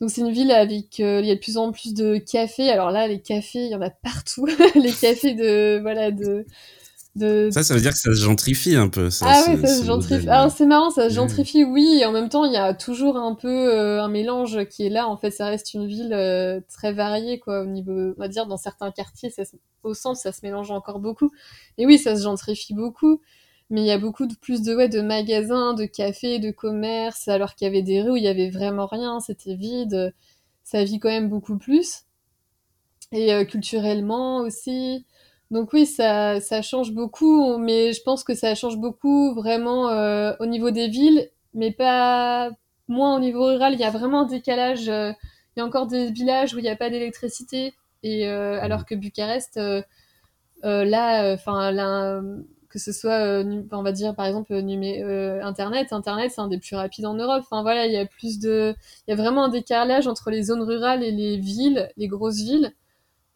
[0.00, 2.70] donc c'est une ville avec euh, il y a de plus en plus de cafés.
[2.70, 4.46] Alors là les cafés, il y en a partout.
[4.74, 6.46] les cafés de voilà de
[7.16, 9.08] ça, ça veut dire que ça se gentrifie un peu.
[9.08, 10.28] Ça, ah oui, ça se gentrifie.
[10.28, 13.16] Alors c'est marrant, ça se gentrifie, oui, et en même temps, il y a toujours
[13.16, 15.08] un peu euh, un mélange qui est là.
[15.08, 18.46] En fait, ça reste une ville euh, très variée, quoi, au niveau, on va dire,
[18.46, 19.44] dans certains quartiers, ça
[19.84, 21.30] au centre, ça se mélange encore beaucoup.
[21.78, 23.20] Et oui, ça se gentrifie beaucoup,
[23.70, 27.28] mais il y a beaucoup de plus de ouais, de magasins, de cafés, de commerces,
[27.28, 30.12] alors qu'il y avait des rues où il y avait vraiment rien, c'était vide.
[30.64, 32.04] Ça vit quand même beaucoup plus.
[33.12, 35.04] Et euh, culturellement aussi.
[35.54, 40.32] Donc oui, ça, ça change beaucoup, mais je pense que ça change beaucoup vraiment euh,
[40.40, 42.50] au niveau des villes, mais pas
[42.88, 43.74] moins au niveau rural.
[43.74, 44.88] Il y a vraiment un décalage.
[44.88, 45.12] Euh,
[45.56, 48.84] il y a encore des villages où il n'y a pas d'électricité, et euh, alors
[48.84, 49.60] que Bucarest,
[50.64, 51.72] là, enfin
[52.68, 57.06] que ce soit, on va dire par exemple Internet, Internet c'est un des plus rapides
[57.06, 57.44] en Europe.
[57.44, 58.74] Enfin voilà, il y a plus de,
[59.06, 62.42] il y a vraiment un décalage entre les zones rurales et les villes, les grosses
[62.42, 62.72] villes.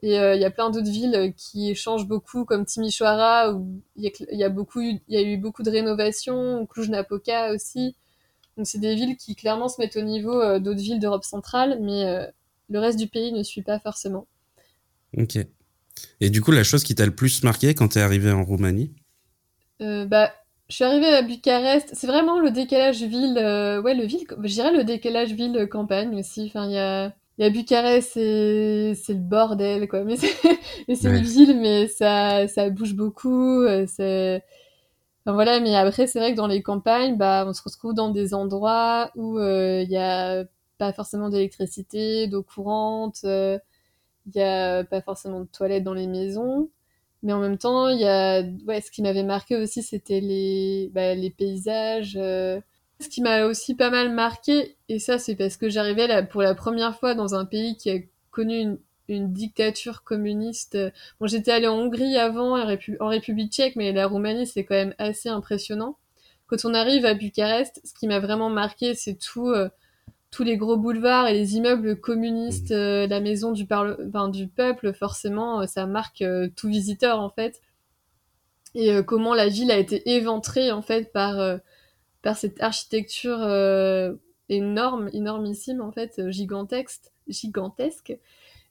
[0.02, 4.04] Et euh, il y a plein d'autres villes qui changent beaucoup, comme Timișoara, où il
[4.04, 7.96] y, y, a beaucoup, il y a eu beaucoup de rénovations, Cluj-Napoca aussi.
[8.56, 11.78] Donc c'est des villes qui clairement se mettent au niveau euh, d'autres villes d'Europe centrale,
[11.80, 12.26] mais euh,
[12.68, 14.26] le reste du pays ne suit pas forcément.
[15.16, 15.38] Ok.
[16.20, 18.92] Et du coup, la chose qui t'a le plus marqué quand t'es arrivé en Roumanie?
[19.80, 20.32] Euh, Bah,
[20.68, 21.90] je suis arrivée à Bucarest.
[21.94, 23.34] C'est vraiment le décalage ville,
[23.84, 24.26] ouais, le ville.
[24.42, 26.44] Je dirais le décalage ville campagne aussi.
[26.46, 30.05] Enfin, il y a y a Bucarest, c'est c'est le bordel quoi.
[30.05, 30.35] Mais c'est
[30.94, 33.62] c'est une ville, mais ça ça bouge beaucoup.
[33.62, 34.42] Euh, c'est
[35.27, 35.61] enfin, voilà.
[35.61, 39.11] Mais après, c'est vrai que dans les campagnes, bah on se retrouve dans des endroits
[39.16, 40.44] où euh, il y a
[40.79, 43.20] pas forcément d'électricité, d'eau courante.
[43.24, 43.59] Euh,
[44.27, 46.70] il y a pas forcément de toilettes dans les maisons.
[47.22, 50.90] Mais en même temps, il y a ouais, ce qui m'avait marqué aussi, c'était les
[50.94, 52.16] bah, les paysages.
[52.20, 52.61] Euh,
[53.00, 56.42] ce qui m'a aussi pas mal marqué, et ça c'est parce que j'arrivais là pour
[56.42, 57.98] la première fois dans un pays qui a
[58.30, 60.78] connu une, une dictature communiste.
[61.20, 64.94] Bon, j'étais allée en Hongrie avant, en, République tchèque, mais la Roumanie c'est quand même
[64.98, 65.96] assez impressionnant.
[66.46, 69.68] Quand on arrive à Bucarest, ce qui m'a vraiment marqué, c'est tout, euh,
[70.30, 74.48] tous les gros boulevards et les immeubles communistes, euh, la maison du, parle enfin, du
[74.48, 77.61] peuple, forcément, euh, ça marque euh, tout visiteur en fait.
[78.74, 81.58] Et euh, comment la ville a été éventrée en fait par
[82.22, 84.14] par cette architecture euh,
[84.48, 88.16] énorme, énormissime en fait, euh, gigantesque, gigantesque.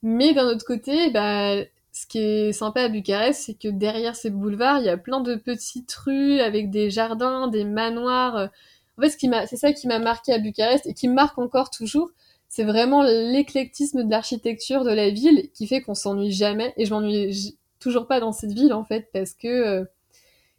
[0.04, 1.56] Mais d'un autre côté, bah,
[1.92, 5.22] ce qui est sympa à Bucarest, c'est que derrière ces boulevards, il y a plein
[5.22, 8.50] de petites rues avec des jardins, des manoirs.
[8.98, 11.72] En fait, ce c'est ça qui m'a marqué à Bucarest et qui me marque encore
[11.72, 12.12] toujours.
[12.50, 16.74] C'est vraiment l'éclectisme de l'architecture de la ville qui fait qu'on s'ennuie jamais.
[16.78, 19.86] Et je m'ennuie toujours pas dans cette ville en fait parce que euh,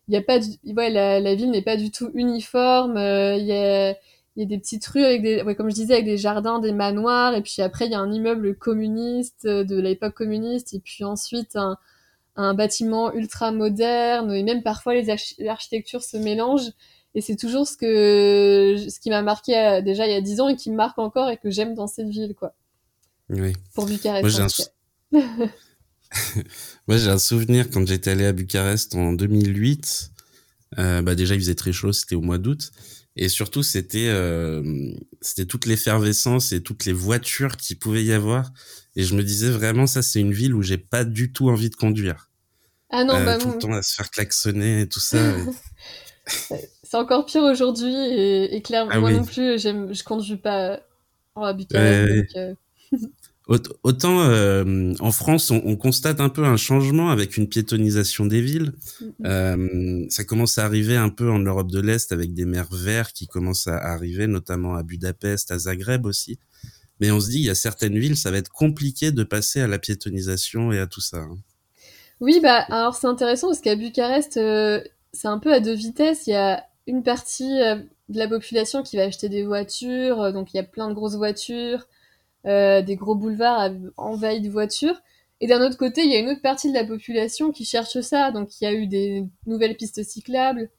[0.08, 3.44] il y a pas ouais, la, la ville n'est pas du tout uniforme euh, il
[3.44, 3.90] y a
[4.36, 6.58] il y a des petites rues avec des ouais, comme je disais avec des jardins
[6.60, 10.74] des manoirs et puis après il y a un immeuble communiste euh, de l'époque communiste
[10.74, 11.76] et puis ensuite un
[12.36, 16.70] un bâtiment ultra moderne et même parfois les architectures se mélangent
[17.14, 20.40] et c'est toujours ce que ce qui m'a marqué euh, déjà il y a dix
[20.40, 22.54] ans et qui me marque encore et que j'aime dans cette ville quoi.
[23.28, 23.52] Oui.
[23.74, 24.72] Pour Bucarest
[25.10, 25.22] Moi,
[26.88, 30.10] j'ai un souvenir quand j'étais allé à Bucarest en 2008.
[30.78, 32.70] Euh, bah déjà, il faisait très chaud, c'était au mois d'août.
[33.16, 38.52] Et surtout, c'était euh, c'était toute l'effervescence et toutes les voitures qui pouvait y avoir.
[38.94, 41.70] Et je me disais vraiment, ça, c'est une ville où j'ai pas du tout envie
[41.70, 42.30] de conduire.
[42.90, 45.18] Ah non, euh, bah tout le temps à se faire klaxonner et tout ça.
[46.26, 50.80] c'est encore pire aujourd'hui et, et clairement, ah moi non plus, je conduis pas
[51.36, 52.36] à Bucarest.
[53.48, 58.74] Autant euh, en France, on, constate un peu un changement avec une piétonisation des villes.
[59.24, 63.14] Euh, ça commence à arriver un peu en Europe de l'Est avec des mers verts
[63.14, 66.38] qui commencent à arriver, notamment à Budapest, à Zagreb aussi.
[67.00, 69.62] Mais on se dit, il y a certaines villes, ça va être compliqué de passer
[69.62, 71.20] à la piétonisation et à tout ça.
[71.20, 71.38] Hein.
[72.20, 74.82] Oui, bah alors c'est intéressant parce qu'à Bucarest, euh,
[75.14, 76.26] c'est un peu à deux vitesses.
[76.26, 77.60] Il y a une partie
[78.10, 81.16] de la population qui va acheter des voitures, donc il y a plein de grosses
[81.16, 81.86] voitures
[82.46, 85.00] euh, des gros boulevards envahis de voitures.
[85.40, 88.00] Et d'un autre côté, il y a une autre partie de la population qui cherche
[88.00, 88.32] ça.
[88.32, 90.70] Donc il y a eu des nouvelles pistes cyclables.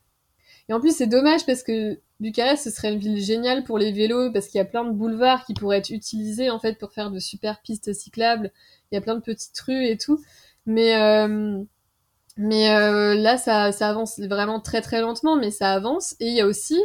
[0.67, 3.91] Et en plus, c'est dommage parce que Bucarest, ce serait une ville géniale pour les
[3.91, 6.91] vélos parce qu'il y a plein de boulevards qui pourraient être utilisés en fait pour
[6.91, 8.51] faire de super pistes cyclables.
[8.91, 10.21] Il y a plein de petites rues et tout.
[10.65, 11.63] Mais euh,
[12.37, 16.15] mais euh, là, ça, ça avance vraiment très très lentement, mais ça avance.
[16.19, 16.79] Et il y a aussi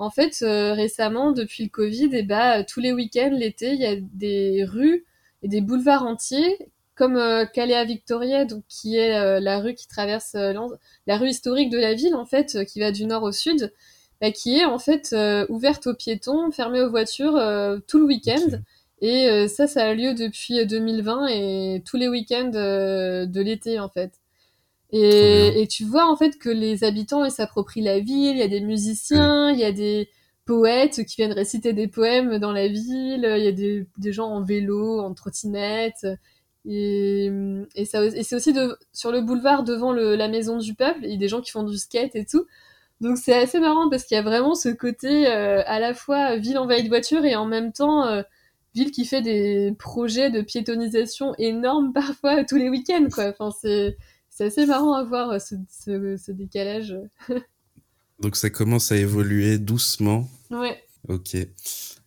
[0.00, 3.80] en fait, euh, récemment, depuis le Covid, et eh bah, tous les week-ends, l'été, il
[3.80, 5.04] y a des rues
[5.42, 6.56] et des boulevards entiers,
[6.94, 11.68] comme euh, Calais Victoria, donc qui est euh, la rue qui traverse la rue historique
[11.68, 13.74] de la ville, en fait, qui va du nord au sud,
[14.22, 15.14] bah, qui est en fait
[15.50, 17.38] ouverte aux piétons, fermée aux voitures
[17.86, 18.58] tout le week-end.
[19.02, 24.12] Et ça, ça a lieu depuis 2020 et tous les week-ends de l'été, en fait.
[24.92, 28.42] Et, et, tu vois en fait que les habitants ils s'approprient la ville, il y
[28.42, 30.08] a des musiciens, il y a des
[30.46, 34.28] poètes qui viennent réciter des poèmes dans la ville, il y a des, des gens
[34.28, 36.06] en vélo, en trottinette.
[36.66, 37.30] Et,
[37.74, 41.00] et, ça, et c'est aussi de, sur le boulevard devant le, la maison du peuple,
[41.04, 42.46] il y a des gens qui font du skate et tout.
[43.00, 46.36] Donc c'est assez marrant parce qu'il y a vraiment ce côté euh, à la fois
[46.36, 48.22] ville envahie de voitures et en même temps euh,
[48.74, 53.28] ville qui fait des projets de piétonisation énormes parfois tous les week-ends quoi.
[53.28, 53.96] Enfin c'est
[54.40, 56.96] c'est assez marrant à voir euh, ce, décalage.
[58.20, 60.30] Donc ça commence à évoluer doucement.
[60.50, 60.82] Ouais.
[61.08, 61.36] Ok.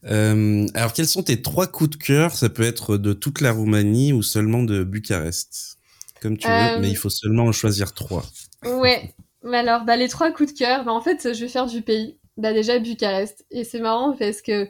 [0.05, 2.35] Euh, alors quels sont tes trois coups de cœur?
[2.35, 5.77] Ça peut être de toute la Roumanie ou seulement de Bucarest,
[6.23, 8.25] comme tu veux, mais il faut seulement en choisir trois.
[8.65, 9.13] Ouais.
[9.51, 12.17] alors bah, les trois coups de cœur, bah, en fait je vais faire du pays.
[12.37, 13.45] Bah déjà Bucarest.
[13.51, 14.67] Et c'est marrant parce que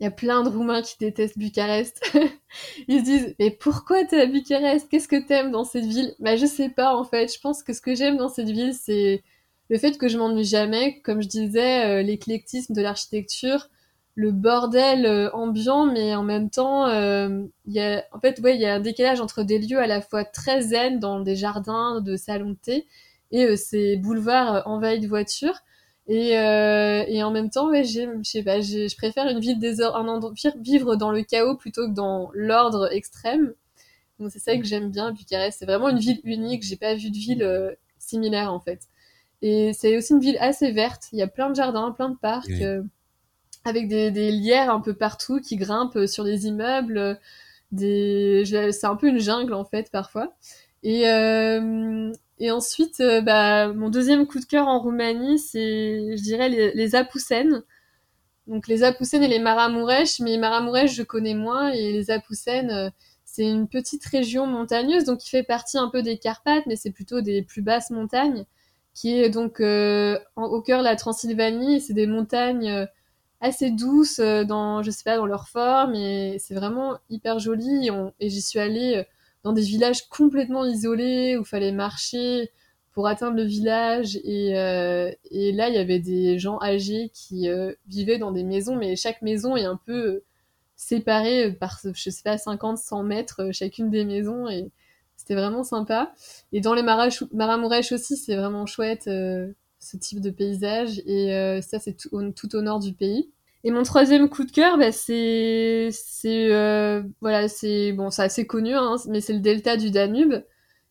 [0.00, 2.00] il y a plein de Roumains qui détestent Bucarest.
[2.88, 4.88] Ils se disent mais pourquoi t'es à Bucarest?
[4.88, 6.14] Qu'est-ce que t'aimes dans cette ville?
[6.20, 7.32] Bah je sais pas en fait.
[7.32, 9.22] Je pense que ce que j'aime dans cette ville c'est
[9.68, 11.00] le fait que je m'ennuie jamais.
[11.02, 13.68] Comme je disais, euh, l'éclectisme de l'architecture,
[14.14, 18.60] le bordel euh, ambiant, mais en même temps, euh, y a en fait ouais il
[18.60, 22.00] y a un décalage entre des lieux à la fois très zen dans des jardins
[22.00, 22.86] de salons de thé
[23.32, 25.60] et ces boulevards envahis de voitures.
[26.06, 30.32] Et, euh, et en même temps, ouais, je sais pas, je préfère une désordre, un
[30.60, 33.54] vivre dans le chaos plutôt que dans l'ordre extrême.
[34.18, 35.58] Donc c'est ça que j'aime bien Bucarest.
[35.58, 36.62] C'est vraiment une ville unique.
[36.62, 38.82] J'ai pas vu de ville euh, similaire en fait.
[39.42, 41.04] Et c'est aussi une ville assez verte.
[41.12, 42.82] Il y a plein de jardins, plein de parcs, euh,
[43.64, 47.18] avec des, des lierres un peu partout qui grimpent sur les immeubles.
[47.72, 48.44] Des...
[48.72, 50.34] C'est un peu une jungle en fait parfois.
[50.82, 56.22] Et, euh, et ensuite, euh, bah, mon deuxième coup de cœur en Roumanie, c'est, je
[56.22, 56.88] dirais, les, les.
[58.46, 62.90] Donc les Apoucènes et les Maramuresh, mais Maramuresh, je connais moins, et les Apoucènes, euh,
[63.26, 66.90] c'est une petite région montagneuse, donc qui fait partie un peu des Carpates, mais c'est
[66.90, 68.46] plutôt des plus basses montagnes,
[68.94, 71.80] qui est donc euh, au cœur de la Transylvanie.
[71.80, 72.88] C'est des montagnes
[73.40, 77.90] assez douces dans, je sais pas, dans leur forme, et c'est vraiment hyper joli.
[78.18, 79.04] Et j'y suis allée
[79.42, 82.50] dans des villages complètement isolés où fallait marcher
[82.92, 84.16] pour atteindre le village.
[84.24, 88.44] Et, euh, et là il y avait des gens âgés qui euh, vivaient dans des
[88.44, 90.24] maisons mais chaque maison est un peu euh,
[90.76, 94.48] séparée par je sais pas 50 100 mètres euh, chacune des maisons.
[94.48, 94.70] Et
[95.16, 96.12] c'était vraiment sympa.
[96.52, 101.00] Et dans les Maramourèches aussi c'est vraiment chouette ce type de paysage.
[101.06, 103.30] Et ça c'est tout au nord du pays
[103.62, 105.90] et mon troisième coup de cœur, bah, c'est,
[106.26, 110.42] euh, voilà, c'est bon, c'est assez connu, hein, mais c'est le delta du Danube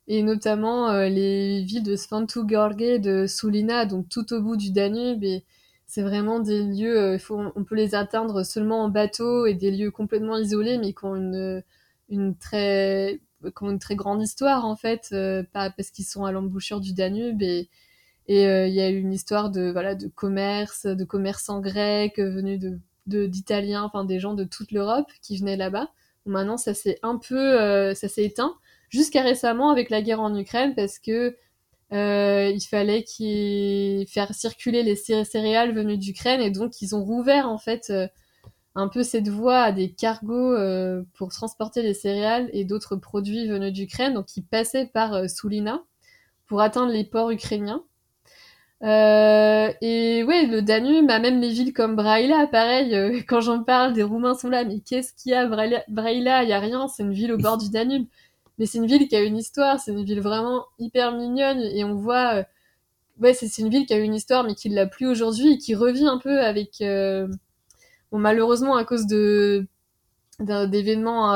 [0.08, 4.56] et notamment euh, les villes de Sfantu Gorge et de Sulina, donc tout au bout
[4.56, 5.24] du Danube.
[5.24, 5.46] Et
[5.88, 9.72] c'est vraiment des lieux, euh, faut, on peut les atteindre seulement en bateau et des
[9.72, 11.64] lieux complètement isolés, mais qui ont une,
[12.10, 15.10] une très, qui ont une très grande histoire en fait,
[15.54, 17.70] pas parce qu'ils sont à l'embouchure du Danube et
[18.30, 22.20] et euh, il y a eu une histoire de voilà de commerce, de commerçants grecs
[22.20, 22.62] euh, venus
[23.08, 25.90] d'Italiens, enfin des gens de toute l'Europe qui venaient là-bas.
[26.28, 28.54] maintenant, ça s'est un peu, euh, ça s'est éteint.
[28.90, 31.36] Jusqu'à récemment avec la guerre en Ukraine parce que
[31.92, 33.04] il fallait
[34.08, 36.42] faire circuler les céréales venues d'Ukraine.
[36.42, 37.92] Et donc ils ont rouvert en fait
[38.76, 40.56] un peu cette voie à des cargos
[41.16, 44.14] pour transporter les céréales et d'autres produits venus d'Ukraine.
[44.14, 45.84] Donc ils passaient par Sulina
[46.46, 47.84] pour atteindre les ports ukrainiens
[48.82, 53.64] Euh, et ouais, le Danube, bah, même les villes comme Braila, pareil, euh, quand j'en
[53.64, 56.60] parle, des Roumains sont là, mais qu'est-ce qu'il y a Braila, Braila, il y a
[56.60, 58.08] rien, c'est une ville au bord du Danube.
[58.58, 61.84] Mais c'est une ville qui a une histoire, c'est une ville vraiment hyper mignonne, et
[61.84, 62.44] on voit, euh,
[63.22, 65.76] ouais, c'est une ville qui a une histoire, mais qui l'a plus aujourd'hui, et qui
[65.76, 67.28] revit un peu avec, euh,
[68.12, 69.68] malheureusement, à cause de
[70.40, 71.34] d'événements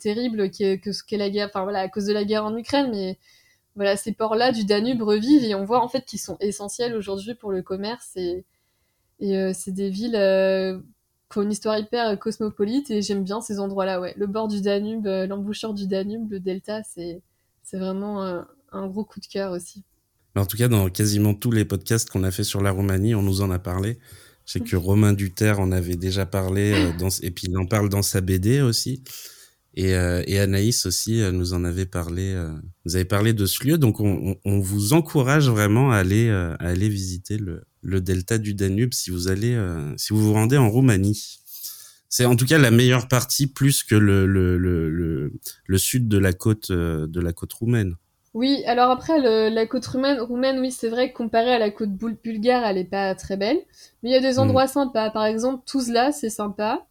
[0.00, 2.88] terribles que ce qu'est la guerre, enfin voilà, à cause de la guerre en Ukraine,
[2.90, 3.18] mais
[3.76, 7.34] voilà, ces ports-là du Danube revivent et on voit en fait qu'ils sont essentiels aujourd'hui
[7.34, 8.44] pour le commerce et,
[9.20, 10.78] et euh, c'est des villes euh,
[11.30, 14.14] qui ont une histoire hyper cosmopolite et j'aime bien ces endroits-là, ouais.
[14.16, 17.20] Le bord du Danube, euh, l'embouchure du Danube, le delta, c'est,
[17.62, 18.22] c'est vraiment
[18.72, 19.84] un, gros coup de cœur aussi.
[20.34, 23.22] En tout cas, dans quasiment tous les podcasts qu'on a fait sur la Roumanie, on
[23.22, 23.98] nous en a parlé.
[24.46, 27.66] Je sais que Romain Duterre en avait déjà parlé, euh, dans, et puis il en
[27.66, 29.02] parle dans sa BD aussi.
[29.76, 32.32] Et, euh, et Anaïs aussi euh, nous en avait parlé.
[32.32, 32.50] Euh,
[32.86, 36.88] vous avez parlé de ce lieu, donc on, vous encourage vraiment à aller, à aller
[36.88, 39.58] visiter le, le delta du Danube si vous allez,
[39.96, 41.40] si vous vous rendez en Roumanie.
[42.08, 45.32] C'est en tout cas la meilleure partie, plus que le, le, le, le,
[45.66, 47.96] le sud de la côte, de la côte roumaine.
[48.32, 51.70] Oui, alors après, le, la côte roumaine, roumaine oui, c'est vrai que comparée à la
[51.70, 53.58] côte bulgare, elle est pas très belle.
[54.02, 54.68] Mais il y a des endroits mmh.
[54.68, 55.10] sympas.
[55.10, 56.86] Par exemple, Tuzla, c'est sympa.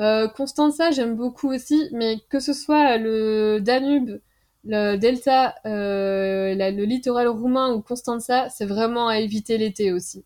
[0.00, 4.20] Euh, Constanza, j'aime beaucoup aussi, mais que ce soit le Danube,
[4.64, 10.24] le Delta, euh, la, le littoral roumain ou Constanza, c'est vraiment à éviter l'été aussi.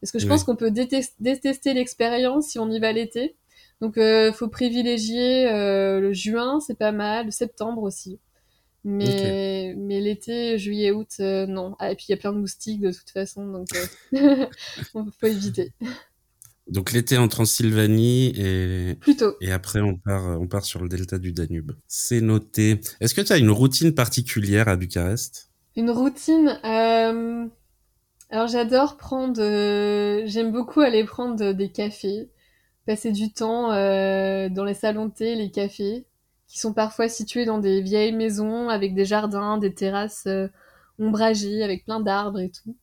[0.00, 0.30] Parce que je oui.
[0.30, 3.36] pense qu'on peut détester, détester l'expérience si on y va l'été.
[3.80, 8.18] Donc, euh, faut privilégier euh, le juin, c'est pas mal, le septembre aussi.
[8.84, 9.74] Mais, okay.
[9.76, 11.76] mais l'été, juillet, août, euh, non.
[11.78, 13.68] Ah, et puis il y a plein de moustiques de toute façon, donc
[14.14, 14.46] euh,
[14.94, 15.72] on faut éviter.
[16.72, 19.34] Donc l'été en Transylvanie et plutôt.
[19.42, 21.72] Et après on part on part sur le delta du Danube.
[21.86, 22.80] C'est noté.
[23.00, 25.50] Est-ce que tu as une routine particulière à Bucarest?
[25.76, 27.46] Une routine euh...
[28.30, 30.22] alors j'adore prendre euh...
[30.24, 32.30] j'aime beaucoup aller prendre des cafés,
[32.86, 34.48] passer du temps euh...
[34.48, 36.06] dans les salons de thé, les cafés
[36.48, 40.26] qui sont parfois situés dans des vieilles maisons avec des jardins, des terrasses
[40.98, 42.74] ombragées avec plein d'arbres et tout.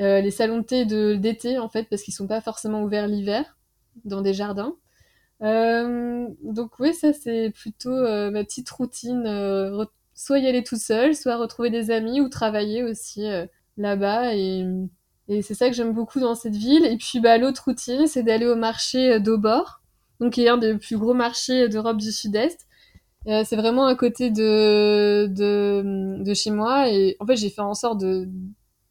[0.00, 0.84] Euh, les salons de thé
[1.16, 3.56] d'été en fait parce qu'ils sont pas forcément ouverts l'hiver
[4.04, 4.74] dans des jardins.
[5.42, 9.24] Euh, donc oui, ça c'est plutôt euh, ma petite routine.
[9.26, 9.84] Euh,
[10.14, 14.64] soit y aller tout seul, soit retrouver des amis ou travailler aussi euh, là-bas et,
[15.28, 16.84] et c'est ça que j'aime beaucoup dans cette ville.
[16.86, 19.80] Et puis bah l'autre routine, c'est d'aller au marché d'Aubord,
[20.20, 22.66] donc qui est un des plus gros marchés d'Europe du Sud-Est.
[23.26, 27.74] c'est vraiment à côté de, de de chez moi et en fait j'ai fait en
[27.74, 28.28] sorte de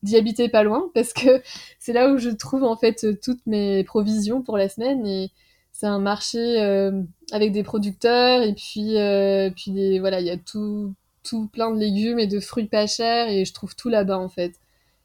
[0.03, 1.41] d'y habiter pas loin parce que
[1.79, 5.31] c'est là où je trouve en fait toutes mes provisions pour la semaine et
[5.71, 7.01] c'est un marché euh,
[7.31, 10.93] avec des producteurs et puis euh, puis des voilà il y a tout
[11.23, 14.29] tout plein de légumes et de fruits pas chers et je trouve tout là-bas en
[14.29, 14.53] fait.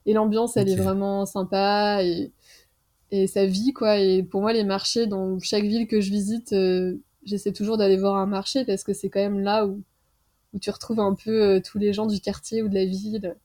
[0.07, 2.33] Et l'ambiance elle est vraiment sympa et
[3.11, 3.99] et ça vit quoi.
[3.99, 7.97] Et pour moi les marchés dans chaque ville que je visite euh, j'essaie toujours d'aller
[7.97, 9.83] voir un marché parce que c'est quand même là où
[10.55, 13.37] où tu retrouves un peu euh, tous les gens du quartier ou de la ville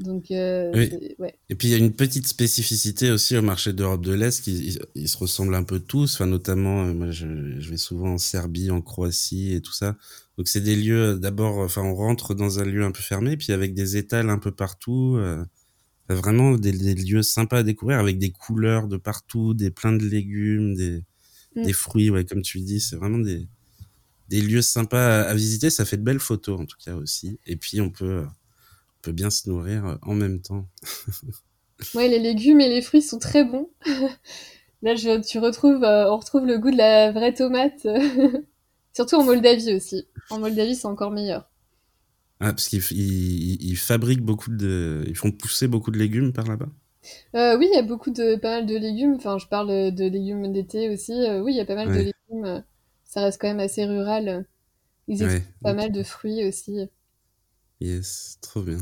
[0.00, 1.14] donc, euh, oui.
[1.18, 1.34] ouais.
[1.50, 4.78] Et puis il y a une petite spécificité aussi au marché d'Europe de l'Est, ils,
[4.94, 6.14] ils, se ressemblent un peu tous.
[6.14, 9.96] Enfin, notamment, euh, moi, je, je, vais souvent en Serbie, en Croatie et tout ça.
[10.38, 11.18] Donc c'est des lieux.
[11.18, 14.38] D'abord, enfin, on rentre dans un lieu un peu fermé, puis avec des étals un
[14.38, 15.16] peu partout.
[15.18, 15.44] Euh,
[16.08, 20.04] vraiment des, des, lieux sympas à découvrir, avec des couleurs de partout, des pleins de
[20.04, 21.04] légumes, des,
[21.56, 21.62] mm.
[21.62, 22.08] des fruits.
[22.08, 23.46] Ouais, comme tu dis, c'est vraiment des
[24.28, 25.68] des lieux sympas à, à visiter.
[25.68, 27.38] Ça fait de belles photos en tout cas aussi.
[27.46, 28.24] Et puis on peut
[29.02, 30.68] peut bien se nourrir euh, en même temps.
[31.94, 33.70] ouais, les légumes et les fruits sont très bons.
[34.82, 37.86] Là, je, tu retrouves, euh, on retrouve le goût de la vraie tomate.
[38.94, 40.06] Surtout en Moldavie aussi.
[40.30, 41.50] En Moldavie, c'est encore meilleur.
[42.40, 46.46] Ah, parce qu'ils ils, ils fabriquent beaucoup de, ils font pousser beaucoup de légumes par
[46.46, 46.68] là-bas?
[47.34, 49.14] Euh, oui, il y a beaucoup de, pas mal de légumes.
[49.14, 51.12] Enfin, je parle de légumes d'été aussi.
[51.12, 51.98] Euh, oui, il y a pas mal ouais.
[51.98, 52.64] de légumes.
[53.04, 54.46] Ça reste quand même assez rural.
[55.08, 55.76] Ils ouais, pas okay.
[55.76, 56.88] mal de fruits aussi.
[57.80, 58.78] Yes, trop bien.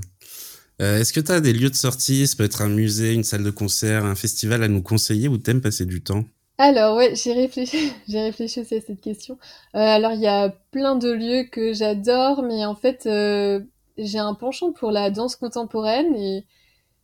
[0.82, 2.26] Euh, Est-ce que tu as des lieux de sortie?
[2.26, 5.38] Ça peut être un musée, une salle de concert, un festival à nous conseiller où
[5.38, 6.24] t'aimes passer du temps?
[6.59, 9.38] Alors ouais, j'ai réfléchi, réfléchi aussi à cette question.
[9.76, 13.61] Euh, alors il y a plein de lieux que j'adore, mais en fait euh,
[13.96, 16.44] j'ai un penchant pour la danse contemporaine et,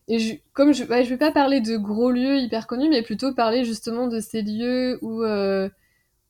[0.08, 3.02] et je, comme je, ouais, je vais pas parler de gros lieux hyper connus, mais
[3.02, 5.22] plutôt parler justement de ces lieux où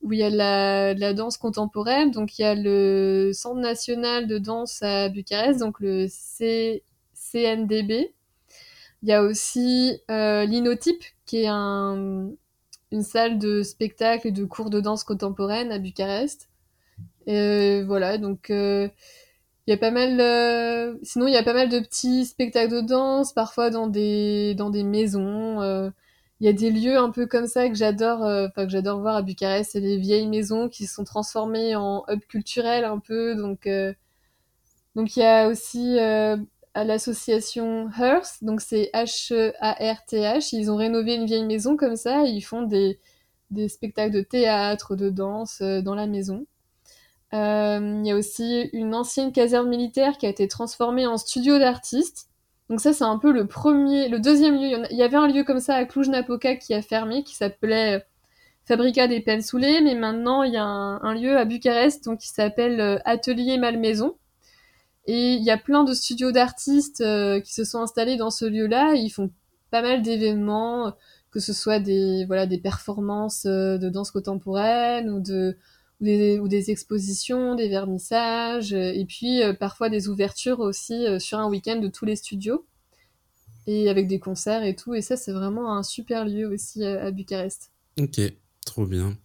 [0.05, 2.11] où il y a de la, danse contemporaine.
[2.13, 6.07] Donc il y a le Centre national de danse à Bucarest, donc le
[7.15, 8.13] CNDB.
[9.03, 12.31] Il y a aussi euh, l'Inotype, qui est un,
[12.93, 16.49] une salle de spectacle et de cours de danse contemporaine à Bucarest.
[17.27, 18.89] Et voilà, donc euh,
[19.67, 20.99] il y a pas mal.
[21.03, 25.93] Sinon, il y a pas mal de petits spectacles de danse, parfois dans des maisons.
[26.41, 29.16] Il y a des lieux un peu comme ça que j'adore, enfin que j'adore voir
[29.16, 33.35] à Bucarest, c'est les vieilles maisons qui sont transformées en hub culturel un peu.
[33.37, 33.68] Donc
[34.97, 35.99] donc il y a aussi
[36.74, 40.55] à l'association Hearth, donc c'est H-A-R-T-H.
[40.55, 42.99] Ils ont rénové une vieille maison comme ça, et ils font des,
[43.51, 46.47] des spectacles de théâtre, de danse euh, dans la maison.
[47.32, 51.59] Euh, il y a aussi une ancienne caserne militaire qui a été transformée en studio
[51.59, 52.28] d'artistes.
[52.71, 54.87] Donc ça, c'est un peu le premier, le deuxième lieu.
[54.91, 58.01] Il y avait un lieu comme ça à Cluj-Napoca qui a fermé, qui s'appelait euh,
[58.65, 63.03] Fabrica des Pensoulés, mais maintenant il y a un, lieu à Bucarest donc qui s'appelle
[63.05, 64.17] Atelier Malmaison
[65.07, 68.45] et il y a plein de studios d'artistes euh, qui se sont installés dans ce
[68.47, 68.95] lieu-là.
[68.95, 69.31] Ils font
[69.71, 70.95] pas mal d'événements,
[71.31, 75.57] que ce soit des voilà des performances euh, de danse contemporaine ou de
[76.01, 81.39] ou des, ou des expositions, des vernissages, euh, et puis parfois des ouvertures aussi sur
[81.39, 82.67] un week-end de tous les studios
[83.67, 84.95] et avec des concerts et tout.
[84.95, 87.71] Et ça, c'est vraiment un super lieu aussi à, Bucarest.
[87.99, 88.21] Ok,
[88.67, 89.17] trop bien.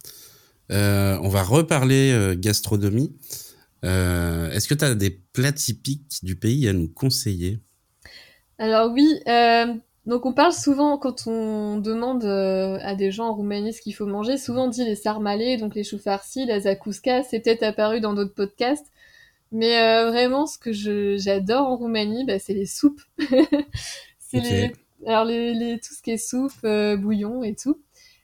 [0.70, 3.14] on va reparler gastronomie.
[3.84, 7.60] Euh, est-ce que tu as des plats typiques du pays à nous conseiller?
[8.58, 9.74] Alors oui, euh,
[10.06, 13.94] donc on parle souvent quand on demande euh, à des gens en Roumanie ce qu'il
[13.94, 17.62] faut manger, souvent on dit les sarmalés, donc les choux farcis, la zakouska, c'est peut-être
[17.62, 18.86] apparu dans d'autres podcasts,
[19.52, 23.02] mais vraiment ce que j'adore en Roumanie, bah, c'est les soupes.
[24.18, 24.72] c'est les,
[25.06, 26.66] alors les, tout ce qui est soupe,
[26.98, 27.76] bouillon et tout.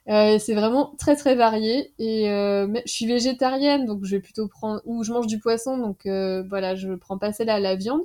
[0.09, 4.47] Euh, c'est vraiment très très varié et euh, je suis végétarienne donc je vais plutôt
[4.47, 7.75] prendre ou je mange du poisson donc euh, voilà je prends pas celle à la
[7.75, 8.03] viande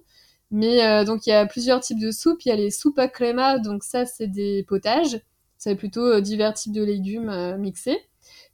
[0.52, 2.98] mais euh, donc il y a plusieurs types de soupes il y a les soupes
[3.00, 3.58] à crema.
[3.58, 5.20] Donc ça c'est des potages.
[5.58, 7.98] C'est plutôt divers types de légumes mixés.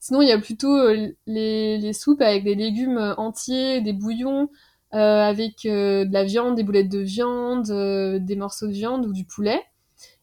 [0.00, 0.78] Sinon il y a plutôt
[1.26, 4.48] les, les soupes avec des légumes entiers des bouillons
[4.92, 7.66] avec de la viande des boulettes de viande
[8.24, 9.62] des morceaux de viande ou du poulet.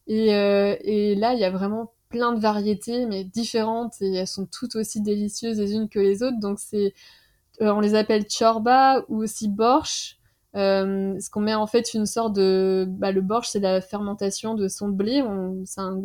[0.07, 4.45] Et, et là il y a vraiment plein de variétés, mais différentes, et elles sont
[4.45, 6.39] toutes aussi délicieuses les unes que les autres.
[6.39, 6.93] Donc c'est,
[7.61, 10.17] euh, on les appelle chorba ou aussi borsch.
[10.55, 14.53] Euh, ce qu'on met en fait une sorte de, bah, le borsch c'est la fermentation
[14.53, 15.21] de son blé.
[15.21, 16.01] On, un,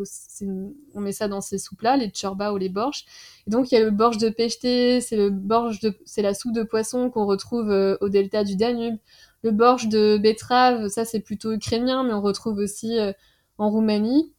[0.94, 3.04] on met ça dans ces soupes-là, les chorba ou les borsch.
[3.46, 6.34] Et donc il y a le borsch de pechté, c'est le borsch de, c'est la
[6.34, 8.96] soupe de poisson qu'on retrouve euh, au delta du Danube.
[9.42, 13.12] Le borsch de betterave, ça c'est plutôt ukrainien, mais on retrouve aussi euh,
[13.56, 14.32] en Roumanie.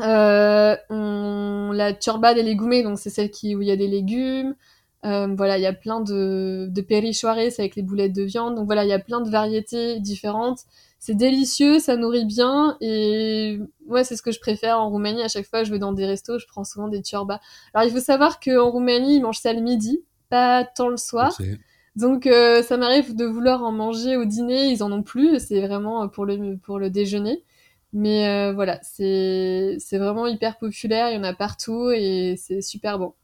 [0.00, 3.88] Euh, on, la turba des légumes, donc c'est celle qui, où il y a des
[3.88, 4.54] légumes.
[5.04, 8.56] Euh, voilà, il y a plein de, de c'est avec les boulettes de viande.
[8.56, 10.60] Donc voilà, il y a plein de variétés différentes.
[10.98, 12.76] C'est délicieux, ça nourrit bien.
[12.80, 15.22] Et ouais, c'est ce que je préfère en Roumanie.
[15.22, 17.40] À chaque fois que je vais dans des restos, je prends souvent des turbas.
[17.74, 21.36] Alors il faut savoir qu'en Roumanie, ils mangent ça le midi, pas tant le soir.
[21.94, 25.38] Donc euh, ça m'arrive de vouloir en manger au dîner, ils en ont plus.
[25.38, 27.44] C'est vraiment pour le, pour le déjeuner.
[27.92, 32.98] Mais euh, voilà, c'est vraiment hyper populaire, il y en a partout et c'est super
[32.98, 33.14] bon.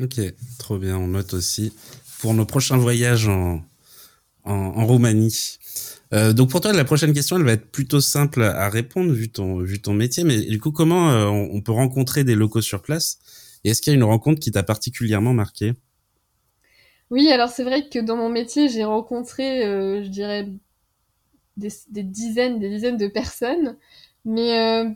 [0.00, 0.20] Ok,
[0.58, 1.72] trop bien, on note aussi
[2.20, 3.62] pour nos prochains voyages en,
[4.44, 5.58] Roumanie.
[6.12, 9.30] Euh, donc pour toi, la prochaine question, elle va être plutôt simple à répondre vu
[9.30, 10.24] ton, métier.
[10.24, 13.18] Mais du coup, comment euh, on peut rencontrer des locaux sur place?
[13.64, 15.74] Et est-ce qu'il y a une rencontre qui t'a particulièrement marqué?
[17.10, 19.62] Oui, alors c'est vrai que dans mon métier, j'ai rencontré,
[20.02, 20.48] je dirais,
[21.56, 23.76] des, dizaines, des dizaines de personnes.
[24.24, 24.90] Mais euh,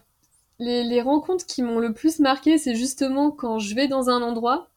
[0.59, 4.71] les, rencontres qui m'ont le plus marqué, c'est justement quand je vais dans un endroit,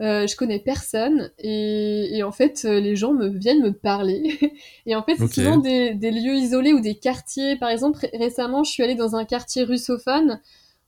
[0.00, 4.38] euh, je connais personne et, en fait euh, les gens me viennent me parler.
[4.86, 7.56] Et en fait c'est souvent des, lieux isolés ou des quartiers.
[7.56, 10.40] Par exemple récemment je suis allée dans un quartier russophone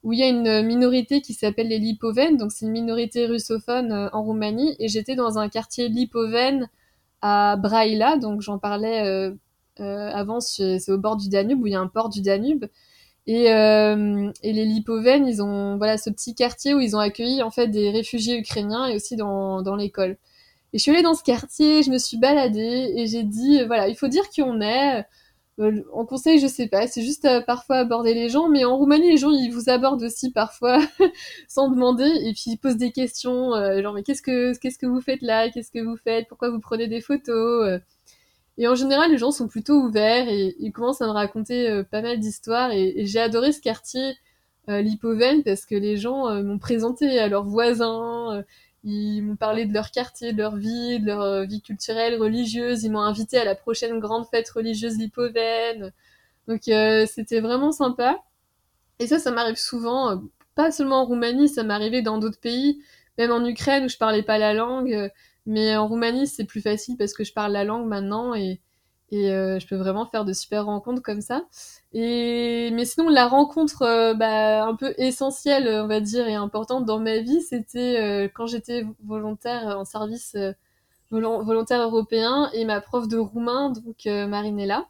[0.02, 4.10] où il y a une minorité qui s'appelle les Lipovènes donc c'est une minorité russophone
[4.12, 4.76] en Roumanie.
[4.78, 6.68] Et j'étais dans un quartier Lipovène
[7.20, 9.32] à Braila donc j'en parlais
[9.80, 12.66] euh, avant, c'est au bord du Danube, où il y a un port du Danube.
[13.30, 17.44] Et, euh, et, les Lipovènes, ils ont voilà ce petit quartier où ils ont accueilli
[17.44, 20.16] en fait des réfugiés ukrainiens et aussi dans, l'école.
[20.72, 23.86] Et je suis allée dans ce quartier, je me suis baladée et j'ai dit voilà,
[23.86, 25.06] il faut dire qui on est.
[25.60, 29.10] Euh, en conseil, je sais pas, c'est juste parfois aborder les gens, mais en Roumanie,
[29.10, 30.80] les gens ils vous abordent aussi parfois
[31.48, 35.00] sans demander et puis ils posent des questions genre mais qu'est-ce que qu'est-ce que vous
[35.00, 37.80] faites là, qu'est-ce que vous faites, pourquoi vous prenez des photos?
[38.60, 41.82] Et en général, les gens sont plutôt ouverts et ils commencent à me raconter euh,
[41.82, 42.72] pas mal d'histoires.
[42.72, 44.18] Et, j'ai adoré ce quartier,
[44.68, 48.42] euh, Lipovène, parce que les gens euh, m'ont présenté à leurs voisins, euh,
[48.84, 52.84] ils m'ont parlé de leur quartier, de leur vie, de leur vie culturelle, religieuse.
[52.84, 55.92] Ils m'ont invité à la prochaine grande fête religieuse Lipovène.
[56.46, 58.18] Donc c'était vraiment sympa.
[58.98, 60.22] Et ça, ça m'arrive souvent,
[60.54, 62.82] pas seulement en Roumanie, ça m'arrivait dans d'autres pays,
[63.18, 65.10] même en Ukraine où je parlais pas la langue.
[65.50, 68.60] Mais en Roumanie, c'est plus facile parce que je parle la langue maintenant et,
[69.12, 71.44] Et je peux vraiment faire de super rencontres comme ça.
[71.92, 77.00] Et mais sinon, la rencontre bah, un peu essentielle, on va dire, et importante dans
[77.00, 80.36] ma vie, c'était quand j'étais volontaire en service
[81.10, 84.86] volontaire européen et ma prof de roumain, donc Marinella.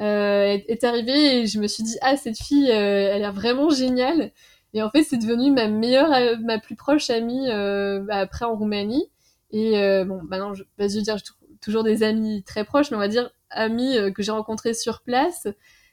[0.00, 3.68] Euh, est arrivée et je me suis dit ah cette fille euh, elle l'air vraiment
[3.68, 4.30] géniale
[4.72, 8.44] et en fait c'est devenu ma meilleure euh, ma plus proche amie euh, bah, après
[8.44, 9.10] en Roumanie
[9.50, 11.16] et bon maintenant je, bah, je veux dire
[11.60, 15.48] toujours des amis très proches mais on va dire amis que j'ai rencontrés sur place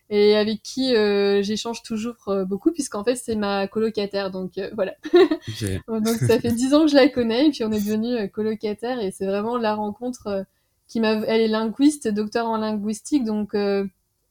[0.09, 0.93] et avec qui
[1.41, 4.29] j'échange toujours beaucoup puisqu'en fait c'est ma colocataire.
[4.29, 4.93] Donc voilà.
[5.87, 8.99] Donc ça fait dix ans que je la connais et puis on est devenu colocataire
[8.99, 10.45] et c'est vraiment la rencontre
[10.87, 13.55] qui m'a elle est linguiste docteur en linguistique donc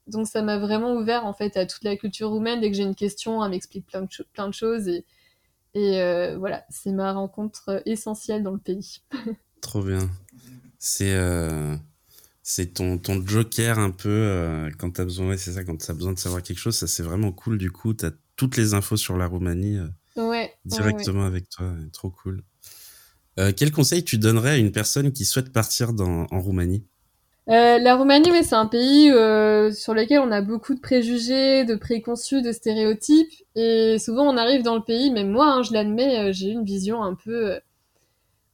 [0.07, 2.61] donc ça m'a vraiment ouvert en fait à toute la culture roumaine.
[2.61, 5.05] Dès que j'ai une question, elle m'explique plein de, plein de choses et,
[5.75, 9.01] et euh, voilà, c'est ma rencontre essentielle dans le pays.
[9.61, 10.09] Trop bien.
[10.79, 11.75] C'est euh,
[12.43, 15.93] c'est ton, ton joker un peu euh, quand tu as besoin, c'est ça, quand as
[15.93, 17.57] besoin de savoir quelque chose, ça c'est vraiment cool.
[17.57, 19.79] Du coup, tu as toutes les infos sur la Roumanie
[20.15, 21.73] ouais, directement avec toi.
[21.91, 22.41] Trop cool.
[23.35, 26.85] quel conseil tu donnerais à une personne qui souhaite partir dans, en Roumanie?
[27.47, 31.63] Euh, la Roumanie, mais c'est un pays euh, sur lequel on a beaucoup de préjugés,
[31.63, 35.73] de préconçus, de stéréotypes, et souvent on arrive dans le pays, même moi, hein, je
[35.73, 37.59] l'admets, euh, j'ai une vision un peu,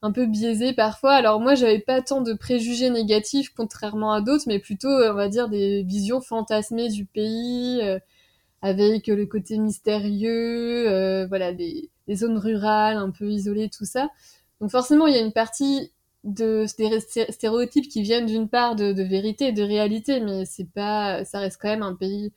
[0.02, 1.12] un peu biaisée parfois.
[1.14, 5.28] Alors moi, j'avais pas tant de préjugés négatifs contrairement à d'autres, mais plutôt, on va
[5.28, 7.80] dire, des visions fantasmées du pays,
[8.62, 14.08] avec le côté mystérieux, voilà, des, des zones rurales un peu isolées, tout ça.
[14.60, 15.91] Donc forcément, il y a une partie
[16.24, 17.00] de des
[17.32, 21.58] stéréotypes qui viennent d'une part de, de, vérité de réalité, mais c'est pas, ça reste
[21.60, 22.32] quand même un pays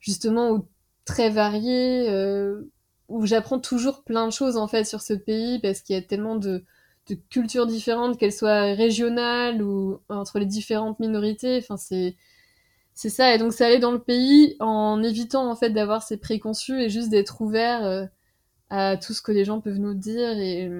[0.00, 0.68] justement où,
[1.04, 2.62] très varié, euh,
[3.08, 6.02] où j'apprends toujours plein de choses en fait sur ce pays parce qu'il y a
[6.02, 6.64] tellement de,
[7.08, 11.58] de cultures différentes, qu'elles soient régionales ou entre les différentes minorités.
[11.58, 12.16] Enfin, c'est
[12.94, 13.34] c'est ça.
[13.34, 16.90] Et donc, c'est aller dans le pays en évitant en fait d'avoir ces préconçus et
[16.90, 18.06] juste d'être ouvert euh,
[18.70, 20.70] à tout ce que les gens peuvent nous dire et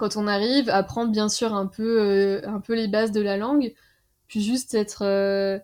[0.00, 3.36] quand on arrive, apprendre bien sûr un peu, euh, un peu les bases de la
[3.36, 3.74] langue,
[4.28, 5.58] puis juste être, euh,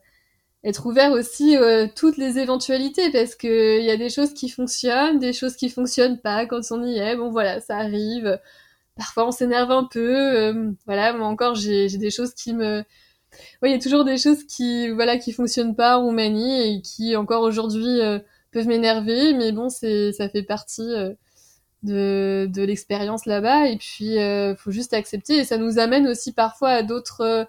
[0.64, 5.18] être ouvert aussi euh, toutes les éventualités, parce qu'il y a des choses qui fonctionnent,
[5.18, 7.16] des choses qui fonctionnent pas quand on y est.
[7.16, 8.38] Bon voilà, ça arrive.
[8.96, 10.74] Parfois on s'énerve un peu.
[10.86, 12.84] voilà, moi encore j'ai des choses qui me...
[13.62, 16.82] Oui, il y a toujours des choses qui, voilà, qui fonctionnent pas en Roumanie et
[16.82, 18.00] qui encore aujourd'hui
[18.52, 20.94] peuvent m'énerver, mais bon, c'est, ça fait partie
[21.82, 23.68] de, de l'expérience là-bas.
[23.68, 25.38] Et puis euh, faut juste accepter.
[25.38, 27.44] Et ça nous amène aussi parfois à d'autres euh,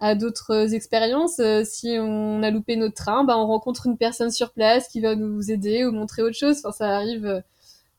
[0.00, 1.40] à d'autres expériences.
[1.40, 5.00] Euh, si on a loupé notre train bah on rencontre une personne sur place qui
[5.00, 6.58] va nous aider ou montrer autre chose.
[6.64, 7.42] Enfin ça arrive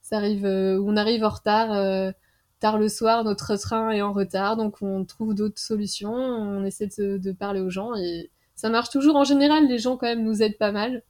[0.02, 2.14] ça arrive on arrive en retard
[2.60, 4.58] tard le soir notre train est en retard.
[4.58, 6.14] Donc on trouve d'autres solutions.
[6.14, 7.96] On essaie de, de parler aux gens.
[7.96, 9.16] Et ça marche toujours.
[9.16, 11.04] En général les gens quand même nous aident pas mal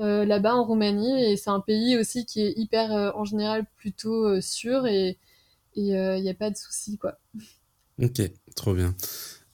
[0.00, 3.66] euh, là-bas en Roumanie et c'est un pays aussi qui est hyper euh, en général
[3.76, 5.18] plutôt euh, sûr et
[5.76, 7.18] il n'y a pas de soucis quoi.
[8.02, 8.22] Ok,
[8.56, 8.94] trop bien.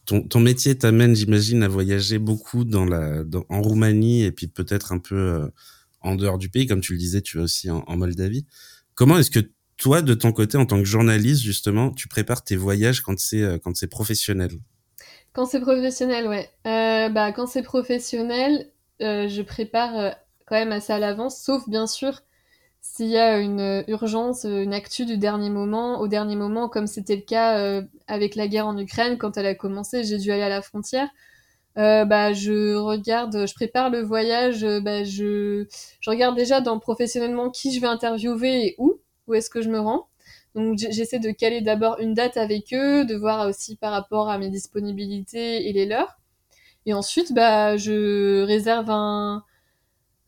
[0.05, 4.93] Ton, ton métier t'amène, j'imagine, à voyager beaucoup dans la, en Roumanie et puis peut-être
[4.93, 5.51] un peu
[6.01, 8.47] en dehors du pays, comme tu le disais, tu es aussi en, Moldavie.
[8.95, 9.41] Comment est-ce que
[9.77, 13.61] toi, de ton côté, en tant que journaliste, justement, tu prépares tes voyages quand c'est
[13.63, 14.53] quand c'est professionnel?
[15.33, 16.49] Quand c'est professionnel, ouais.
[16.65, 18.71] bah quand c'est professionnel,
[19.01, 20.17] je prépare
[20.47, 22.23] quand même assez à l'avance, sauf bien sûr
[22.95, 27.17] s'il y a une urgence, une actu du dernier moment, au dernier moment, comme c'était
[27.17, 30.43] le cas euh, avec la guerre en Ukraine, quand elle a commencé, j'ai dû aller
[30.43, 31.09] à la frontière.
[31.79, 35.67] Euh, bah, je regarde, je prépare le voyage, euh, bah, je,
[36.01, 39.69] je regarde déjà dans professionnellement qui je vais interviewer et où, où est-ce que je
[39.69, 40.09] me rends.
[40.55, 44.39] Donc j'essaie de caler d'abord une date avec eux, de voir aussi par rapport à
[44.39, 46.19] mes disponibilités et les leurs.
[46.87, 49.45] Et ensuite, bah, je réserve un,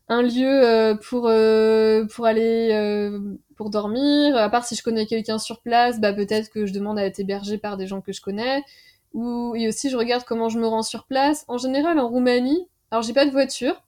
[0.09, 3.19] un lieu euh, pour euh, pour aller euh,
[3.55, 4.35] pour dormir.
[4.35, 7.19] À part si je connais quelqu'un sur place, bah peut-être que je demande à être
[7.19, 8.63] hébergé par des gens que je connais.
[9.13, 11.45] Ou et aussi je regarde comment je me rends sur place.
[11.47, 13.83] En général, en Roumanie, alors j'ai pas de voiture,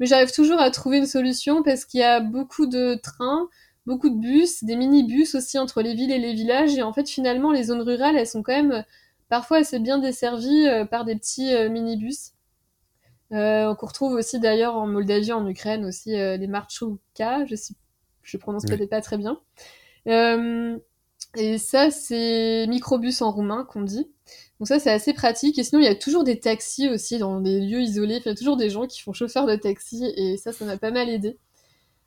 [0.00, 3.48] mais j'arrive toujours à trouver une solution parce qu'il y a beaucoup de trains,
[3.86, 6.76] beaucoup de bus, des minibus aussi entre les villes et les villages.
[6.76, 8.84] Et en fait, finalement, les zones rurales, elles sont quand même
[9.28, 12.33] parfois assez bien desservies par des petits minibus.
[13.32, 17.74] Euh, qu'on retrouve aussi d'ailleurs en Moldavie, en Ukraine aussi, euh, les marchouka, je sais,
[18.22, 19.40] je prononce peut-être pas très bien.
[20.06, 20.78] Euh,
[21.36, 24.08] et ça, c'est microbus en roumain qu'on dit.
[24.60, 25.58] Donc ça, c'est assez pratique.
[25.58, 28.20] Et sinon, il y a toujours des taxis aussi dans des lieux isolés.
[28.24, 30.76] il y a toujours des gens qui font chauffeur de taxi et ça, ça m'a
[30.76, 31.38] pas mal aidé.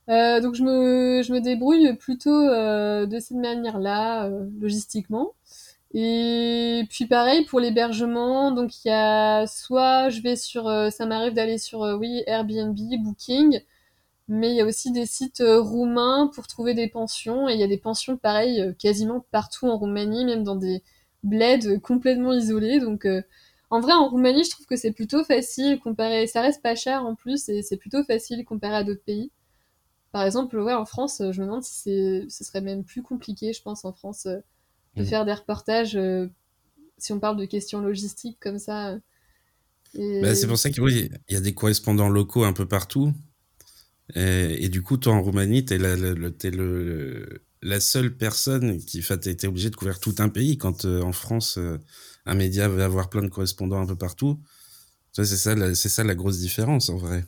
[0.10, 5.34] Euh, donc je me, je me débrouille plutôt euh, de cette manière-là, euh, logistiquement.
[5.94, 11.34] Et puis pareil pour l'hébergement, donc il y a soit je vais sur, ça m'arrive
[11.34, 13.62] d'aller sur oui Airbnb, Booking,
[14.28, 17.64] mais il y a aussi des sites roumains pour trouver des pensions et il y
[17.64, 20.84] a des pensions pareil quasiment partout en Roumanie, même dans des
[21.24, 22.80] bleds complètement isolés.
[22.80, 23.08] Donc
[23.70, 26.28] en vrai, en Roumanie, je trouve que c'est plutôt facile comparé.
[26.28, 29.32] Ça reste pas cher en plus et c'est plutôt facile comparé à d'autres pays.
[30.12, 33.62] Par exemple, ouais, en France, je me demande si ce serait même plus compliqué, je
[33.62, 34.28] pense, en France,
[34.98, 35.06] de mm.
[35.06, 35.98] faire des reportages.
[36.98, 38.98] si on parle de questions logistiques comme ça.
[39.96, 43.14] Bah, c'est pour ça qu'il oui, y a des correspondants locaux un peu partout.
[44.16, 49.28] Et, du coup, toi, en Roumanie, tu es, la, le, la seule personne qui fait,
[49.28, 51.60] été obligé de couvrir tout un pays quand en France,
[52.26, 54.40] un média va avoir plein de correspondants un peu partout.
[55.14, 57.26] C'est ça, c'est ça la grosse différence en vrai.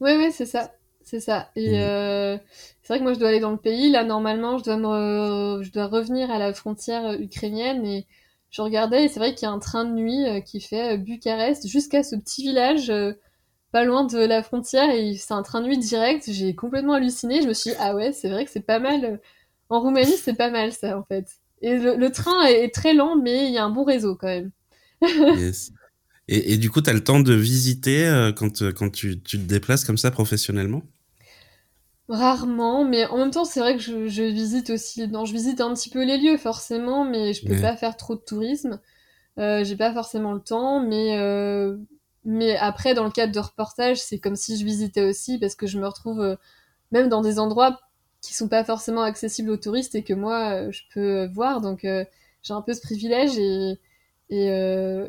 [0.00, 0.72] Oui, oui, c'est ça.
[1.08, 1.50] C'est ça.
[1.56, 1.74] Et mm.
[1.74, 2.38] euh,
[2.82, 3.90] c'est vrai que moi, je dois aller dans le pays.
[3.90, 7.86] Là, normalement, je dois, me je dois revenir à la frontière ukrainienne.
[7.86, 8.06] Et
[8.50, 10.94] je regardais, et c'est vrai qu'il y a un train de nuit euh, qui fait
[10.94, 12.92] euh, Bucarest jusqu'à ce petit village
[13.72, 14.90] pas loin de la frontière.
[14.90, 16.30] Et c'est un train de nuit direct.
[16.30, 17.40] J'ai complètement halluciné.
[17.40, 19.18] Je me suis dit, ah ouais, c'est vrai que c'est pas mal.
[19.70, 21.26] En Roumanie, c'est pas mal ça, en fait.
[21.62, 24.50] Et le, train est très lent, mais il y a un bon réseau quand même.
[25.38, 25.72] yes.
[26.28, 29.20] et, et, du coup, tu as le temps de visiter euh, quand, euh, quand tu,
[29.22, 30.82] tu, te déplaces comme ça professionnellement?
[32.08, 35.06] Rarement, mais en même temps, c'est vrai que je, je, visite aussi.
[35.08, 38.14] Non, je visite un petit peu les lieux, forcément, mais je peux pas faire trop
[38.14, 38.80] de tourisme.
[39.38, 41.76] Euh, J'ai pas forcément le temps, mais, euh,
[42.24, 45.66] mais après, dans le cadre de reportage, c'est comme si je visitais aussi, parce que
[45.66, 46.36] je me retrouve euh,
[46.92, 47.80] même dans des endroits
[48.22, 51.82] qui sont pas forcément accessibles aux touristes et que moi euh, je peux voir donc
[51.84, 53.78] j'ai un peu ce privilège et
[54.30, 54.48] et,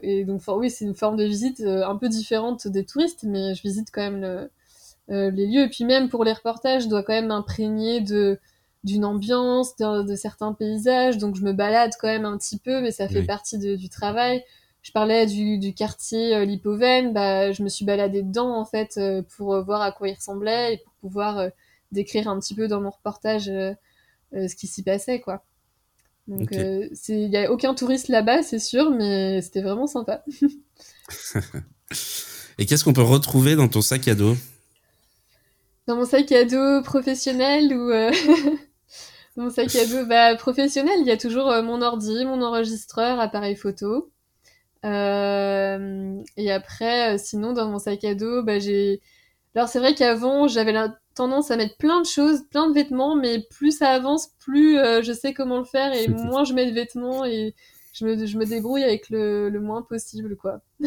[0.03, 3.61] et donc oui c'est une forme de visite un peu différente des touristes mais je
[3.63, 4.51] visite quand même le,
[5.09, 5.63] les lieux.
[5.63, 8.39] Et puis même pour les reportages je dois quand même m'imprégner de
[8.85, 11.17] d'une ambiance de, de, certains paysages.
[11.17, 13.89] Donc je me balade quand même un petit peu mais ça fait partie de, du
[13.89, 14.43] travail.
[14.81, 18.99] Je parlais du, du quartier Lipoven bah je me suis baladée dedans en fait
[19.35, 21.49] pour voir à quoi il ressemblait et pour pouvoir
[21.91, 23.73] d'écrire un petit peu dans mon reportage euh,
[24.33, 25.43] euh, ce qui s'y passait, quoi.
[26.27, 30.23] Donc, euh, il n'y a aucun touriste là-bas, c'est sûr, mais c'était vraiment sympa.
[32.59, 34.35] Et qu'est-ce qu'on peut retrouver dans ton sac à dos?
[35.89, 37.89] Dans mon sac à dos professionnel ou
[39.35, 43.19] dans mon sac à dos bah, professionnel, il y a toujours mon ordi, mon enregistreur,
[43.19, 44.11] appareil photo.
[44.83, 49.01] et après, sinon, dans mon sac à dos, bah, j'ai.
[49.55, 53.15] Alors, c'est vrai qu'avant, j'avais la tendance à mettre plein de choses, plein de vêtements,
[53.15, 56.69] mais plus ça avance, plus euh, je sais comment le faire et moins je mets
[56.69, 57.55] de vêtements et
[57.93, 60.61] je me, je me débrouille avec le, le, moins possible, quoi.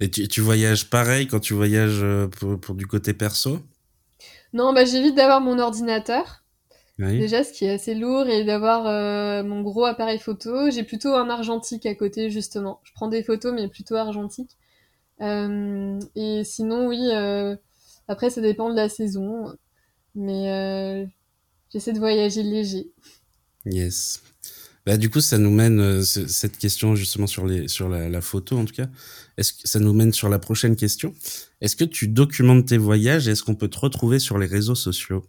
[0.00, 3.60] Et tu, tu, voyages pareil quand tu voyages euh, pour, pour du côté perso?
[4.52, 6.44] Non, bah j'évite d'avoir mon ordinateur.
[6.98, 10.68] Déjà, ce qui est assez lourd, et d'avoir euh, mon gros appareil photo.
[10.68, 12.80] J'ai plutôt un argentique à côté, justement.
[12.82, 14.56] Je prends des photos, mais plutôt argentique.
[15.20, 17.12] et sinon, oui,
[18.08, 19.54] après, ça dépend de la saison,
[20.14, 21.06] mais euh,
[21.70, 22.90] j'essaie de voyager léger.
[23.66, 24.22] Yes.
[24.88, 28.56] Bah, du coup, ça nous mène, euh, cette question justement sur, les, sur la, photo
[28.56, 28.86] en tout cas,
[29.36, 31.12] est-ce que ça nous mène sur la prochaine question
[31.60, 34.74] Est-ce que tu documentes tes voyages et est-ce qu'on peut te retrouver sur les réseaux
[34.74, 35.26] sociaux?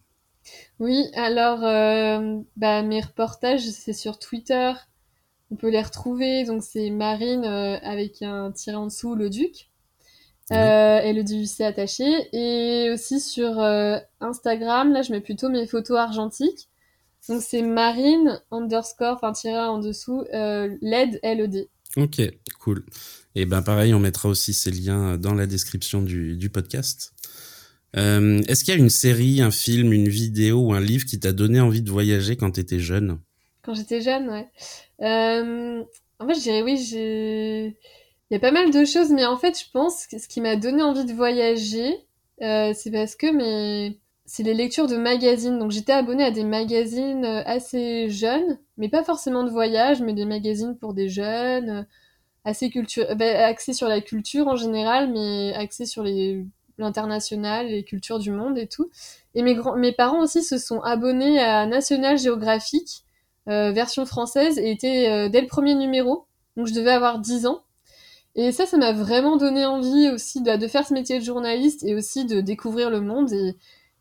[0.79, 4.71] Oui, alors euh, bah, mes reportages, c'est sur Twitter.
[5.51, 9.69] On peut les retrouver, donc c'est Marine avec un tiré en dessous, le Duc
[10.51, 12.29] euh, et le DUC attaché.
[12.31, 16.68] Et aussi sur euh, Instagram, là, je mets plutôt mes photos argentiques.
[17.29, 21.69] Donc c'est marine underscore, enfin tiré en dessous, euh, LED, LED.
[21.95, 22.21] Ok,
[22.59, 22.85] cool.
[23.35, 27.13] Et ben pareil, on mettra aussi ces liens dans la description du, du podcast.
[27.95, 31.19] Euh, Est-ce qu'il y a une série, un film, une vidéo ou un livre qui
[31.19, 33.19] t'a donné envie de voyager quand tu étais jeune?
[33.63, 34.47] Quand j'étais jeune, ouais.
[35.01, 35.83] Euh,
[36.19, 37.77] en fait, je dirais oui, j'ai
[38.29, 40.39] il y a pas mal de choses, mais en fait, je pense que ce qui
[40.39, 41.95] m'a donné envie de voyager,
[42.41, 43.99] euh, c'est parce que mes...
[44.29, 45.57] c'est les lectures de magazines.
[45.57, 50.13] Donc j'étais abonnée à des magazines euh, assez jeunes, mais pas forcément de voyage, mais
[50.13, 51.83] des magazines pour des jeunes, euh,
[52.45, 53.07] assez culture...
[53.15, 56.03] Ben, axés sur la culture en général, mais axés sur
[56.77, 58.91] l'international, les cultures du monde et tout.
[59.33, 63.03] Et mes, parents aussi se sont abonnés à National Geographic,
[63.47, 66.25] euh, version française, et étaient dès le premier numéro.
[66.55, 67.63] Donc je devais avoir 10 ans.
[68.35, 71.83] Et ça, ça m'a vraiment donné envie aussi de, de, faire ce métier de journaliste
[71.83, 73.33] et aussi de découvrir le monde.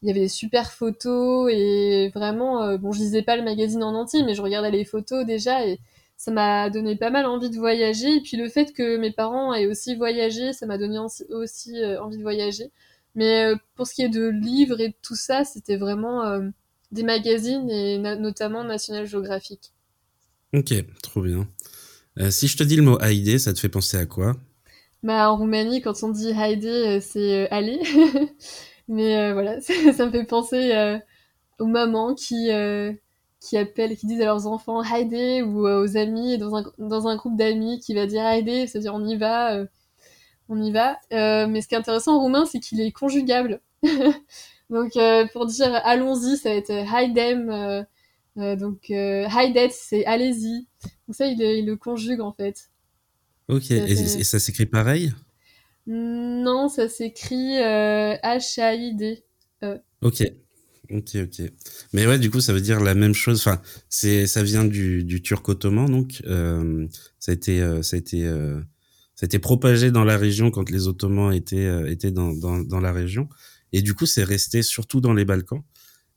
[0.03, 3.82] Il y avait des super photos et vraiment, euh, bon, je lisais pas le magazine
[3.82, 5.80] en entier, mais je regardais les photos déjà et
[6.16, 8.16] ça m'a donné pas mal envie de voyager.
[8.16, 12.01] Et puis le fait que mes parents aient aussi voyagé, ça m'a donné aussi euh,
[12.01, 12.70] envie de voyager.
[13.14, 16.40] Mais euh, pour ce qui est de livres et tout ça, c'était vraiment
[16.92, 19.72] des magazines et notamment National Geographic.
[20.55, 20.72] Ok,
[21.03, 21.49] trop bien.
[22.30, 24.36] si je te dis le mot Haïdé, ça te fait penser à quoi?
[25.03, 27.80] Bah en Roumanie, quand on dit Haïdé, c'est aller.
[28.89, 30.99] Mais voilà, ça, me fait penser
[31.59, 32.51] aux mamans qui
[33.41, 37.14] qui appellent, qui disent à leurs enfants Haïdé ou aux amis dans un, dans un
[37.14, 39.64] groupe d'amis qui va dire Haïdé, c'est-à-dire on y va,
[40.49, 40.99] on y va.
[41.11, 43.61] mais ce qui est intéressant en roumain, c'est qu'il est conjugable.
[44.70, 44.93] donc
[45.32, 47.86] pour dire allons-y, ça va être Haidem.
[48.36, 50.66] donc Haidet, c'est allez-y.
[51.07, 52.70] Donc ça, il, il, le conjugue en fait.
[53.49, 55.12] Ok, et, ça s'écrit pareil?
[55.89, 59.24] Non, ça s'écrit H-A-I-D.
[60.03, 60.22] Ok,
[60.91, 61.43] Ok, ok.
[61.93, 63.41] Mais ouais, du coup, ça veut dire la même chose.
[63.41, 63.61] Enfin,
[63.91, 66.86] c'est, ça vient du, du turc ottoman, donc euh,
[67.18, 68.59] ça a été, euh, ça a été, euh,
[69.14, 72.61] ça a été propagé dans la région quand les Ottomans étaient, euh, étaient dans, dans,
[72.61, 73.28] dans la région.
[73.72, 75.62] Et du coup, c'est resté surtout dans les Balkans.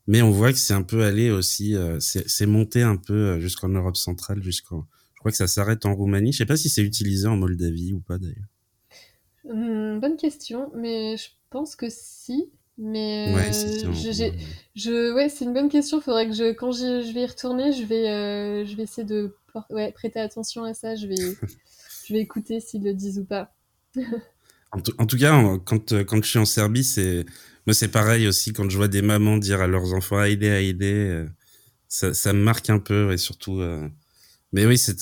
[0.06, 3.68] Mais on voit que c'est un peu allé aussi, euh, c'est monté un peu jusqu'en
[3.68, 4.86] Europe centrale, jusqu'en.
[5.14, 6.32] Je crois que ça s'arrête en Roumanie.
[6.32, 8.51] Je sais pas si c'est utilisé en Moldavie ou pas d'ailleurs.
[9.48, 12.50] Hum, bonne question, mais je pense que si.
[12.78, 14.32] Mais ouais, euh, je,
[14.74, 16.00] je, ouais, c'est une bonne question.
[16.00, 19.06] Faudrait que je, quand je, je vais y retourner, je vais, euh, je vais essayer
[19.06, 19.36] de
[19.70, 20.96] ouais, prêter attention à ça.
[20.96, 21.14] Je vais,
[22.06, 23.54] je vais écouter s'ils le disent ou pas.
[24.72, 27.26] en, en, tout cas, quand, euh, quand je suis en Serbie, c'est,
[27.66, 28.52] moi, c'est pareil aussi.
[28.52, 31.26] Quand je vois des mamans dire à leurs enfants aider, aider,
[31.88, 33.60] ça, ça me marque un peu et surtout.
[34.52, 34.96] Mais oui, c'est,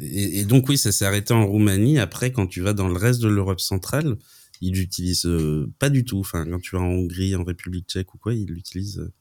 [0.00, 1.98] et, et, donc oui, ça s'est arrêté en Roumanie.
[1.98, 4.16] Après, quand tu vas dans le reste de l'Europe centrale,
[4.60, 6.18] ils l'utilisent euh, pas du tout.
[6.18, 9.12] Enfin, quand tu vas en Hongrie, en République tchèque ou quoi, ils l'utilisent, euh,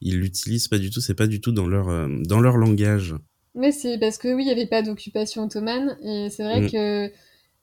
[0.00, 1.00] ils l'utilisent pas du tout.
[1.00, 3.14] C'est pas du tout dans leur, euh, dans leur langage.
[3.54, 6.70] Mais c'est parce que oui, il y avait pas d'occupation ottomane et c'est vrai mm.
[6.70, 7.12] que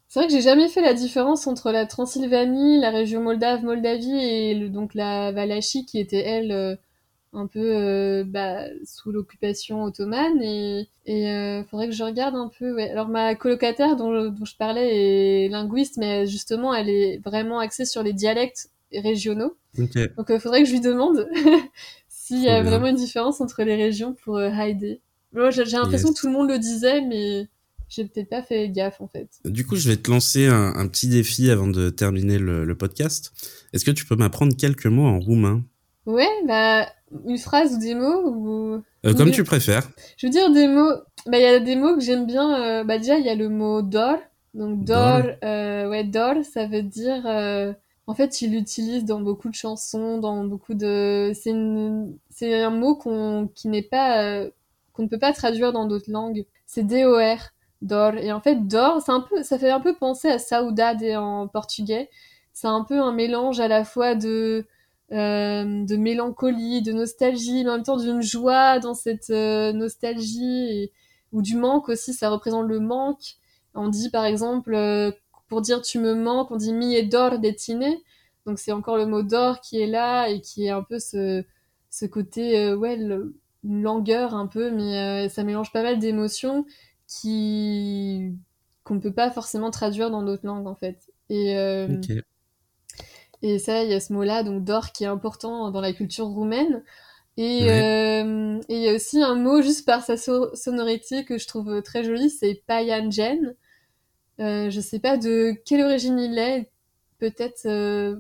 [0.10, 4.12] c'est vrai que j'ai jamais fait la différence entre la Transylvanie, la région moldave, Moldavie
[4.12, 6.78] et donc la Valachie qui était elle
[7.34, 12.50] un peu euh, bah, sous l'occupation ottomane et et euh, faudrait que je regarde un
[12.58, 12.90] peu ouais.
[12.90, 17.86] Alors ma colocataire dont, dont je parlais est linguiste mais justement elle est vraiment axée
[17.86, 19.58] sur les dialectes régionaux.
[19.78, 21.28] Donc il euh, faudrait que je lui demande
[22.08, 25.02] s'il y a vraiment une différence entre les régions pour euh, Heidi
[25.34, 27.48] moi j'ai l'impression que tout le monde le disait mais
[27.90, 29.30] j'ai peut-être pas fait gaffe en fait.
[29.46, 32.76] Du coup, je vais te lancer un, un petit défi avant de terminer le, le
[32.76, 33.32] podcast.
[33.72, 35.64] Est-ce que tu peux m'apprendre quelques mots en roumain?
[36.08, 36.88] Ouais, bah
[37.26, 38.84] une phrase ou des mots ou...
[39.06, 39.90] Euh, comme tu préfères.
[40.18, 40.94] Je veux dire des mots.
[41.26, 42.62] Bah, il y a des mots que j'aime bien.
[42.62, 42.84] Euh...
[42.84, 44.18] Bah, déjà, il y a le mot d'or.
[44.54, 45.90] Donc, d'or, euh...
[45.90, 47.24] ouais, d'or, ça veut dire.
[47.26, 47.74] Euh,
[48.08, 51.32] en fait, il l'utilise dans beaucoup de chansons, dans beaucoup de.
[51.34, 52.18] C'est une...
[52.42, 54.46] un mot qu'on qui n'est pas
[54.94, 56.46] qu'on ne peut pas traduire dans d'autres langues.
[56.66, 57.50] C'est D-O-R,
[57.82, 58.16] d'or.
[58.16, 62.10] Et en fait, d'or, un peu, ça fait un peu penser à saudade en portugais.
[62.54, 64.66] C'est un peu un mélange à la fois de
[65.14, 70.92] euh, de mélancolie, de nostalgie, mais en même temps d'une joie dans cette euh, nostalgie,
[71.32, 73.36] ou du manque aussi, ça représente le manque.
[73.76, 75.12] On dit par exemple, euh,
[75.50, 78.02] pour dire tu me manques, on dit mi et d'or détiné,
[78.48, 81.44] donc c'est encore le mot d'or qui est là et qui est un peu ce,
[82.08, 86.66] côté, ouais, une langueur un peu, mais ça mélange pas mal d'émotions
[87.08, 88.34] qui
[88.84, 90.98] qu'on ne peut pas forcément traduire dans d'autres langues en fait.
[93.44, 96.28] Et ça, il y a ce mot-là, donc d'or, qui est important dans la culture
[96.28, 96.82] roumaine.
[97.36, 101.82] Et euh, il y a aussi un mot, juste par sa sonorité, que je trouve
[101.82, 103.54] très joli, c'est Payanjen.
[104.40, 106.72] Euh, je sais pas de quelle origine il est,
[107.20, 108.16] peut-être euh,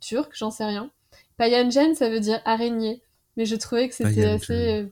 [0.00, 0.90] turc, j'en sais rien.
[1.36, 3.02] Payanjen, ça veut dire araignée.
[3.36, 4.86] Mais je trouvais que c'était assez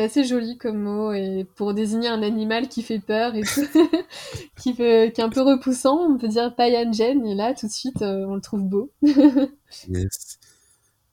[0.00, 3.66] c'est assez joli comme mot et pour désigner un animal qui fait peur et tout,
[4.56, 8.24] qui, est un peu repoussant, on peut dire Payanjen et là tout de suite euh,
[8.26, 8.90] on le trouve beau.
[9.02, 10.38] yes.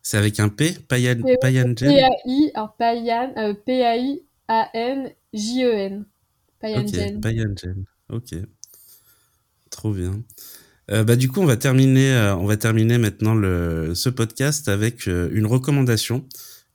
[0.02, 1.76] C'est avec un P, Payan, Payanjen.
[1.76, 4.26] P-A-I, alors Payan, euh, P-A-I-A-N-J-E-N.
[6.62, 7.18] Payanjen.
[7.18, 7.86] Ok, Payanjen.
[8.10, 8.36] Ok.
[9.70, 10.24] Trop bien.
[10.92, 14.70] Euh, bah, du coup, on va terminer, euh, on va terminer maintenant le, ce podcast
[14.70, 16.26] avec euh, une recommandation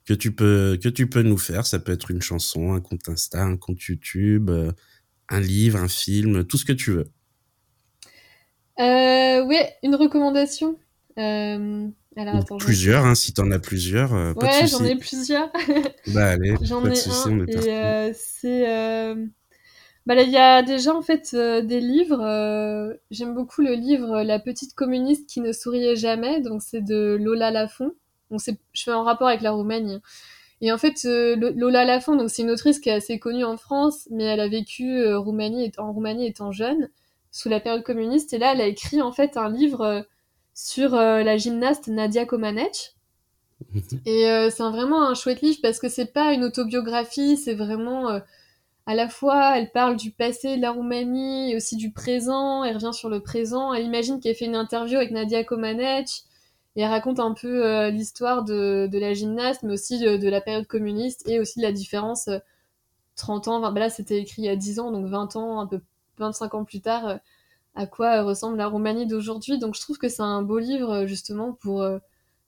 [0.06, 1.66] que tu peux que tu peux nous faire.
[1.66, 4.72] Ça peut être une chanson, un compte Insta, un compte YouTube, euh,
[5.28, 7.10] un livre, un film, tout ce que tu veux.
[8.80, 10.78] Euh, oui, une recommandation.
[11.18, 14.14] Euh, alors, attends, plusieurs, hein, si t'en as plusieurs.
[14.14, 15.50] Euh, ouais, j'en ai plusieurs.
[16.08, 17.46] bah allez, j'en ai un.
[17.46, 18.64] et c'est
[20.04, 22.98] bah là, il y a déjà en fait des livres.
[23.12, 26.40] J'aime beaucoup le livre La petite communiste qui ne souriait jamais.
[26.40, 27.92] Donc c'est de Lola Lafont.
[28.32, 28.40] Donc
[28.72, 30.00] je fais un rapport avec la Roumanie.
[30.62, 33.56] Et en fait, euh, Lola Lafont, donc c'est une autrice qui est assez connue en
[33.56, 36.88] France, mais elle a vécu euh, Roumanie, en Roumanie étant jeune,
[37.32, 38.32] sous la période communiste.
[38.32, 40.02] Et là, elle a écrit en fait un livre euh,
[40.54, 42.90] sur la gymnaste Nadia Comaneci.
[44.06, 48.20] Et c'est vraiment un chouette livre parce que c'est pas une autobiographie, c'est vraiment
[48.86, 52.64] à la fois, elle parle du passé de la Roumanie et aussi du présent.
[52.64, 53.72] Elle revient sur le présent.
[53.72, 56.24] Elle imagine qu'elle fait une interview avec Nadia Comaneci
[56.76, 60.40] et elle raconte un peu euh, l'histoire de, de, la gymnaste, mais aussi de, la
[60.40, 62.30] période communiste et aussi de la différence
[63.16, 63.60] 30 ans.
[63.60, 65.80] 20, bah là, c'était écrit il y a 10 ans, donc 20 ans, un peu
[66.18, 67.18] 25 ans plus tard,
[67.74, 69.58] à quoi ressemble la Roumanie d'aujourd'hui.
[69.58, 71.84] Donc je trouve que c'est un beau livre justement pour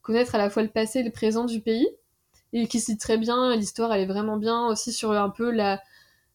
[0.02, 1.88] connaître à la fois le passé et le présent du pays
[2.52, 5.82] et qui cite très bien l'histoire elle est vraiment bien aussi sur un peu la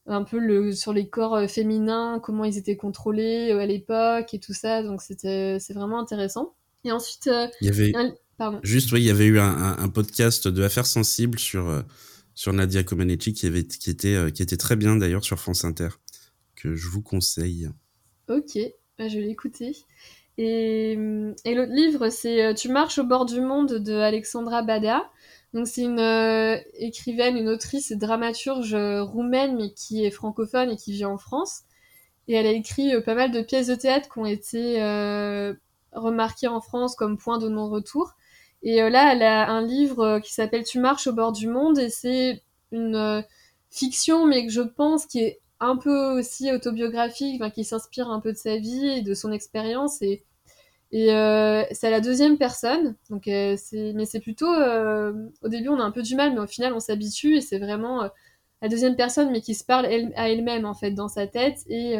[0.06, 4.52] un peu le sur les corps féminins comment ils étaient contrôlés à l'époque et tout
[4.52, 6.54] ça donc c'était c'est vraiment intéressant
[6.84, 7.92] et ensuite il y avait
[8.38, 8.60] Pardon.
[8.62, 11.84] juste oui il y avait eu un, un, podcast de affaires sensibles sur
[12.34, 15.88] sur Nadia Comaneci qui avait qui était qui était très bien d'ailleurs sur France Inter
[16.56, 17.68] que je vous conseille
[18.28, 18.58] ok
[18.98, 19.76] bah, je vais l'écouter
[20.42, 20.92] et,
[21.44, 25.10] et l'autre livre, c'est euh, Tu marches au bord du monde de Alexandra Bada.
[25.52, 30.70] Donc c'est une euh, écrivaine, une autrice et dramaturge euh, roumaine, mais qui est francophone
[30.70, 31.64] et qui vit en France.
[32.26, 34.76] Et elle a écrit pas mal de pièces de théâtre qui ont été
[35.92, 38.12] remarquées en France comme point de non-retour.
[38.62, 41.88] Et là, elle a un livre qui s'appelle Tu marches au bord du monde et
[41.88, 43.24] c'est une
[43.70, 48.32] fiction, mais que je pense qui est un peu aussi autobiographique, qui s'inspire un peu
[48.32, 50.02] de sa vie et de son expérience.
[50.02, 50.24] Et,
[50.94, 52.96] euh, c'est la deuxième personne.
[53.10, 53.56] Donc, euh,
[53.94, 54.52] mais c'est plutôt.
[54.52, 55.12] Euh,
[55.42, 57.36] au début, on a un peu du mal, mais au final, on s'habitue.
[57.36, 58.08] Et c'est vraiment
[58.62, 61.58] la deuxième personne, mais qui se parle à elle-même, en fait, dans sa tête.
[61.68, 61.96] Et,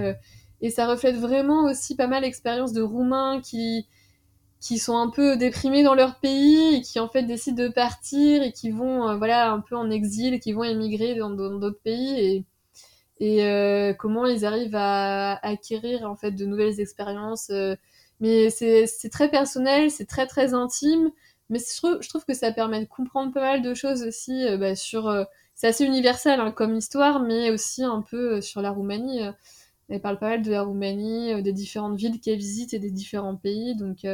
[0.60, 3.86] et ça reflète vraiment aussi pas mal l'expérience de Roumains qui
[4.60, 8.42] qui sont un peu déprimés dans leur pays et qui en fait décident de partir
[8.42, 12.44] et qui vont voilà un peu en exil qui vont émigrer dans d'autres pays et
[13.20, 17.50] et euh, comment ils arrivent à, acquérir en fait de nouvelles expériences.
[17.50, 17.76] Euh.
[18.20, 21.10] mais c'est très personnel, c'est très très intime,
[21.50, 24.74] mais je trouve, que ça permet de comprendre pas mal de choses aussi euh, bah,
[24.74, 25.12] sur.
[25.54, 29.22] c'est assez universel hein, comme histoire, mais aussi un peu sur la Roumanie.
[29.90, 33.36] Elle parle pas mal de la Roumanie, des différentes villes qu'elle visite et des différents
[33.36, 34.06] pays, donc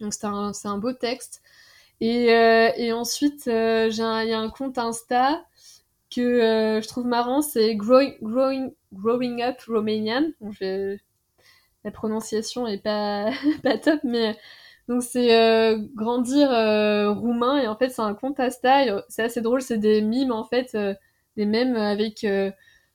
[0.00, 1.42] donc c'est un, un, beau texte.
[2.00, 3.50] Et, et ensuite, il
[3.92, 5.44] y a un compte Insta
[6.10, 10.32] que euh, je trouve marrant, c'est growing, growing, growing Up Romanian.
[11.84, 13.30] la prononciation est pas,
[13.62, 14.36] pas top, mais
[14.88, 19.02] donc c'est euh, grandir euh, roumain et en fait c'est un compte style.
[19.08, 20.76] C'est assez drôle, c'est des mimes en fait,
[21.36, 22.26] des mèmes avec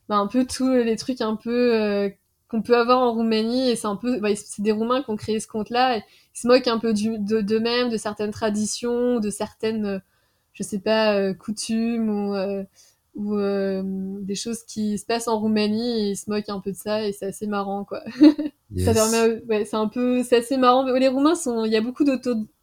[0.09, 2.11] bah, un peu tous les trucs un peu
[2.49, 5.15] qu'on peut avoir en Roumanie et c'est un peu, bah, c'est des Roumains qui ont
[5.15, 5.97] créé ce compte-là.
[5.97, 6.01] Et
[6.35, 10.01] ils se moquent un peu du, de d'eux-mêmes, de certaines traditions, de certaines,
[10.53, 12.35] je sais pas, coutumes ou
[13.15, 13.81] ou euh,
[14.21, 17.07] des choses qui se passent en Roumanie et ils se moquent un peu de ça
[17.07, 18.03] et c'est assez marrant quoi.
[18.77, 21.81] ça permet ouais, c'est un peu c'est assez marrant les Roumains sont il y a
[21.81, 22.03] beaucoup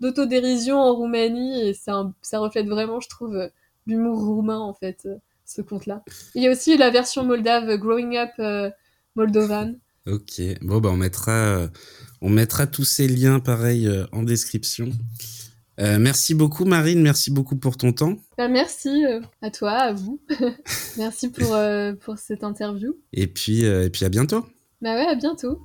[0.01, 3.49] d'autodérision en Roumanie et un, ça reflète vraiment je trouve euh,
[3.87, 5.17] l'humour roumain en fait euh,
[5.55, 6.03] ce conte là.
[6.35, 8.73] Il y a aussi la version moldave Growing Up
[9.17, 9.75] Moldovan.
[10.07, 10.41] OK.
[10.63, 11.69] Bon bah on mettra
[12.21, 14.91] on mettra tous ces liens pareil en description.
[15.81, 18.17] Euh, merci beaucoup Marine, merci beaucoup pour ton temps.
[18.37, 20.21] Bah, merci euh, à toi, à vous.
[20.97, 22.95] merci pour, euh, pour cette interview.
[23.13, 24.45] Et puis, et puis à bientôt.
[24.83, 25.61] Bah ouais, à bientôt.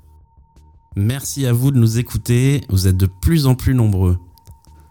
[0.96, 4.18] Merci à vous de nous écouter, vous êtes de plus en plus nombreux.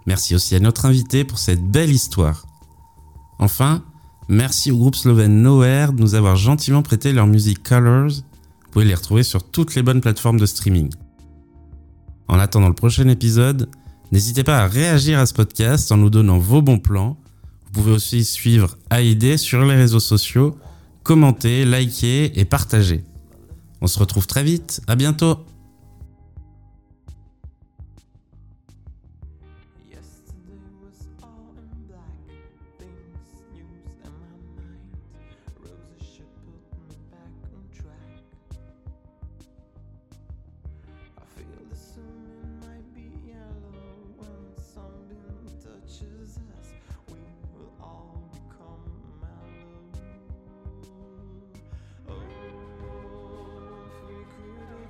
[0.07, 2.47] Merci aussi à notre invité pour cette belle histoire.
[3.39, 3.85] Enfin,
[4.29, 8.11] merci au groupe slovène Nowhere de nous avoir gentiment prêté leur musique Colors.
[8.11, 10.91] Vous pouvez les retrouver sur toutes les bonnes plateformes de streaming.
[12.29, 13.69] En attendant le prochain épisode,
[14.13, 17.17] N'hésitez pas à réagir à ce podcast en nous donnant vos bons plans.
[17.65, 20.57] Vous pouvez aussi suivre AID sur les réseaux sociaux,
[21.03, 23.03] commenter, liker et partager.
[23.81, 25.45] On se retrouve très vite, à bientôt